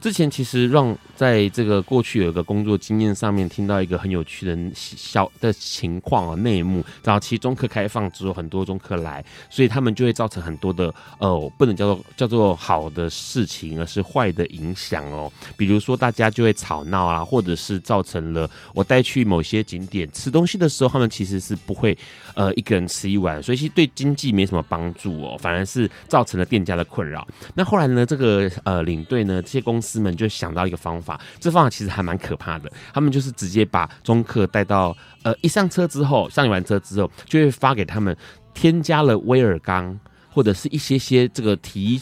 [0.00, 6.84] 之前其实让在这个过去有一个工作经验上面听到一个很有趣的小的情况啊，内幕。
[7.02, 15.32] 早期中科开放之后，很多中科来，所以他们就会造成很多的呃，不能叫做叫做好的事情，而是坏的影响哦。
[15.56, 21.96] 比如说大家就会吵闹啊，或者是造成了我带去某些景点吃东西的时候，他们其实是不会
[22.34, 27.26] 呃一个人吃一碗，所以其实对经济没什么帮助哦，反而是造成了店家的困扰。
[27.54, 29.42] 那后来呢，这个呃领队呢？
[29.56, 32.70] 些公司们就想到一个方法，这方法其实还蛮可怕的。
[32.92, 38.16] 他们就是直接把中客带到，呃，一上车之后，上完车之后，就会发给他们
[38.52, 39.98] 添加了威尔刚
[40.30, 42.00] 或者是一些些这个提。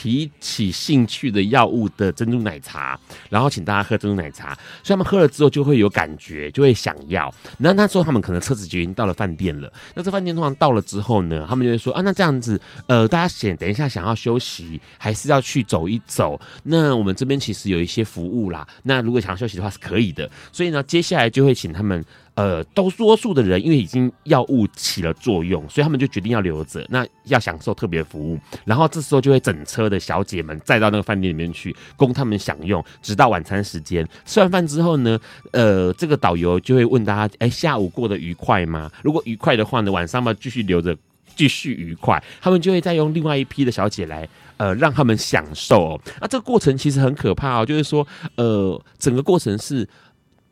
[0.00, 2.96] 提起兴趣的药物的珍珠奶茶，
[3.28, 7.34] 然后请大家喝珍珠奶茶，所以他们喝了之后就会有感觉，就会想要。
[7.58, 9.72] 那那时候他们可能车子就已经到了饭店了。
[9.96, 16.40] 那这饭店通常到了之后呢，他们就会说啊，那这样子，呃，大家想等一下想要休息，还是要去走一走？
[16.62, 18.64] 那我们这边其实有一些服务啦。
[18.84, 20.30] 那如果想要休息的话是可以的。
[20.52, 22.04] 所以呢，接下来就会请他们。
[22.38, 28.38] 呃，都多数的人因为已经药物起了作用，所以他们就决定要留着，那要享受特别服务。
[28.64, 34.08] 然后这时候就会整车的小姐们载到那个饭店里面去，供他们享用，直到晚餐时间。
[34.24, 35.18] 吃完饭之后呢，
[35.50, 38.88] 呃，这个导游就会问大家：哎，下午过得愉快吗？
[39.02, 40.96] 如果愉快的话呢，晚上嘛继续留着
[41.34, 44.28] 继续愉快，他们就会再用另外一批的小姐来，
[44.58, 46.00] 呃，让他们享受哦。
[46.20, 49.88] 那这个过程其实很可怕哦，就是说，呃，整个过程是，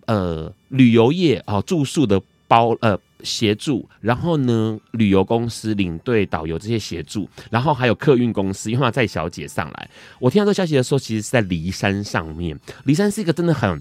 [0.06, 2.98] 呃，旅游业啊、哦，住宿的包，呃。
[3.22, 9.88] 协助，然后呢，旅游公司、领队、导游这些协助，然后还有客运公司，因为他载小姐上来。
[10.20, 12.56] 我听到这消息的时候，其实是在骊山上面。
[12.84, 13.80] 骊山是一个真的很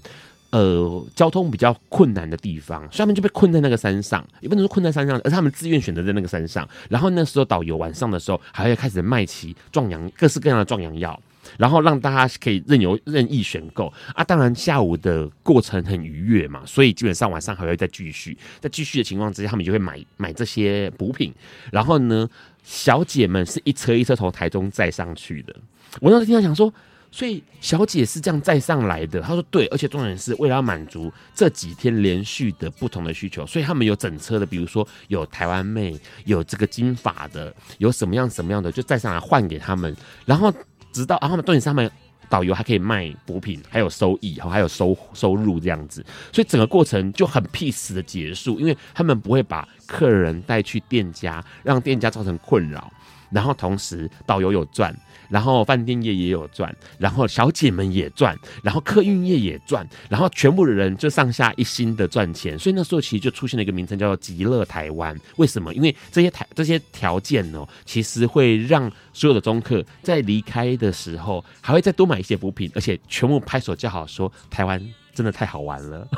[0.50, 6.66] 呃交通比较困难的地方，所以他们就被困在那个山上，也不能说困在山上，而是他们自愿选择在那个山上。
[6.88, 11.20] 然后那时候导游晚上的时候还会开始卖起壮阳各式各样的壮阳药。
[11.58, 21.32] 然后让大家可以任由任意选购啊，当然下午的过程很愉悦嘛，所以基本上晚上还会再继续，在继续的情况之下，他们就会买买这些补品。
[21.70, 22.28] 然后呢，
[22.62, 25.54] 小姐们是一车一车从台中载上去的。
[26.00, 26.72] 我当时听到想说，
[27.10, 29.20] 所以小姐是这样载上来的。
[29.20, 40.52] 他说对，而且重点是为了要满足这几天连续的不同的需求，所以他们有整车的，比如说有台湾妹，有这个金发的，有什么样什么样的，就载上来换给他们，然后。
[40.96, 41.90] 直到啊，他们重点是他们
[42.30, 52.90] 导游还可以卖补品，还有收益，还有收收入这样子，所以整个过程就很 peace 的结束，因为他们不会把客人带去店家，让店家造成困扰，
[53.30, 54.96] 然后同时导游有赚。
[55.28, 65.18] 然后饭店业也有赚，然后小姐们也赚，然后客运业也赚，然后全部的人就上下一心的赚钱，所以那时候其实就出现了一个名称叫做“极乐台湾”。
[65.36, 65.72] 为什么？
[65.74, 74.80] 因为这些台这些条件呢，其实会让所有的中客在离开的时候，还会再多买一些补品，而且全部拍手叫好，说台湾
[75.14, 76.08] 真的太好玩了。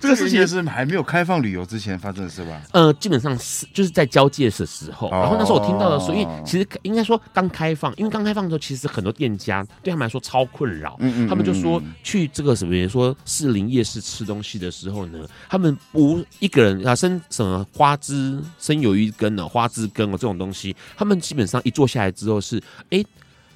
[0.00, 2.62] 这个事情是还没有开放旅游之前发生的事吧？
[2.72, 10.96] 呃，基本上是就是在交界的时候，然后那时候我听到的时候，因为其实应该说刚开放，因为刚开放的时候，其实很多店家对他们来说超困扰。
[11.00, 23.04] 嗯嗯，他们就说去这个什么，说士林夜市吃东西的时候呢，他们不一个人啊生什么花枝生有一根呢，花枝根哦这种东西，他们基本上一坐下来之后是哎，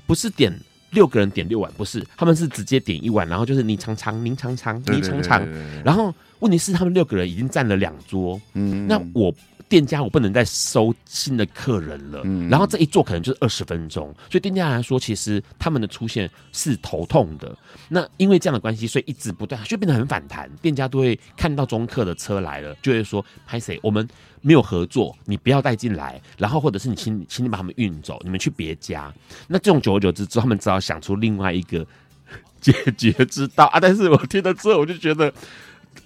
[0.06, 0.52] 不是点。
[0.90, 5.46] 六个人点六碗，不是，他们是直接点一碗，然后就是你尝尝，您尝尝，你尝尝，
[5.84, 9.34] 然后问题是他们六个人已经占了两桌，嗯，那我
[9.68, 17.56] 店家我不能再收新的客人了，嗯，然后这一坐可能就是二十分钟，所以店家来说，其实他们的出现是头痛的。
[17.88, 24.08] 那因为这样的关系，所以一直不断就变得很反弹，店家都会看到中客的车来了，就会说拍谁我们。
[24.46, 29.12] 没有合作，你不要带进来，然后或者是你请请你把他们运走，你们去别家。
[29.48, 31.84] 那这种久而久之之后，他们只好想出另外一个
[32.62, 33.80] 解决之道啊！
[33.80, 35.34] 但是我听了之后，我就觉得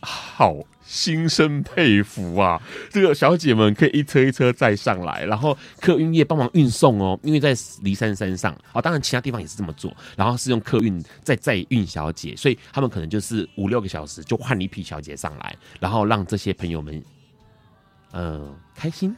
[0.00, 2.58] 好心生佩服啊！
[2.88, 17.04] 这个小姐们可以一车一车载上来，然后客运业帮忙运送哦，因为在梨山山上啊，当然其他地方也是这么做，然后是用客运再载运小姐，所以他们可能就是五六个小时就换一批小姐上来，然后让这些朋友们。
[18.12, 19.16] 嗯、开心，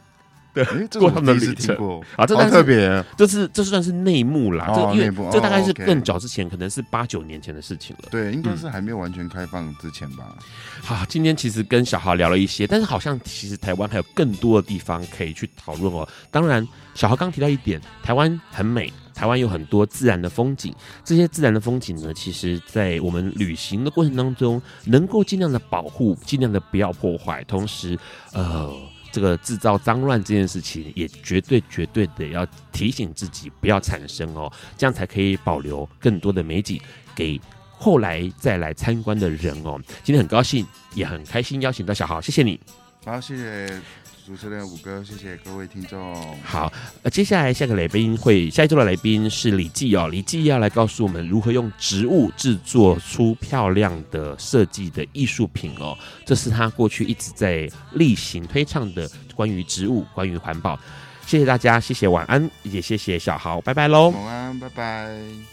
[0.53, 0.63] 对，
[0.99, 1.75] 过他们的旅程
[2.15, 8.09] 啊，这特别，这是这算是内幕啦，哦、这因为这大概是更早之前，可能是八九年前的事情了。
[8.11, 10.35] 对，应该是还没有完全开放之前吧。
[10.37, 10.43] 嗯、
[10.81, 16.07] 好，今天其实跟小豪聊了一些，但是好像其实台湾还有更多的地方可以去讨论哦。
[16.29, 18.91] 当然，小豪刚提到一点，台湾很美。
[19.15, 20.73] 台湾有很多自然的风景，
[21.03, 27.95] 这些自然的风景呢，其实在我们旅行的过程当中，能够尽量的保护，尽量的不要破坏，同时，
[28.33, 28.73] 呃，
[29.13, 36.81] 这个制造脏乱这件事情，也绝对绝对的要提醒自己不要产生哦，这样才可以保留更多的美景
[37.13, 37.39] 给
[37.69, 39.79] 后来再来参观的人哦。
[40.03, 42.59] 今天很高兴，也很开心邀请到小豪，谢谢你。
[43.05, 44.02] 好，谢谢。
[44.25, 46.15] 主持人五哥，谢谢各位听众。
[46.43, 46.71] 好，
[47.01, 60.79] 呃，接下来下个来宾会，下一周的来宾是李记哦，李记要来告诉我们如何用植物制作出漂亮的设计的艺术品哦，这是他过去一直在例行推倡的关于植物、关于环保。
[61.25, 64.09] 谢谢大家，谢谢晚安，也谢谢小豪，拜拜喽。
[64.09, 65.52] 晚安，拜拜。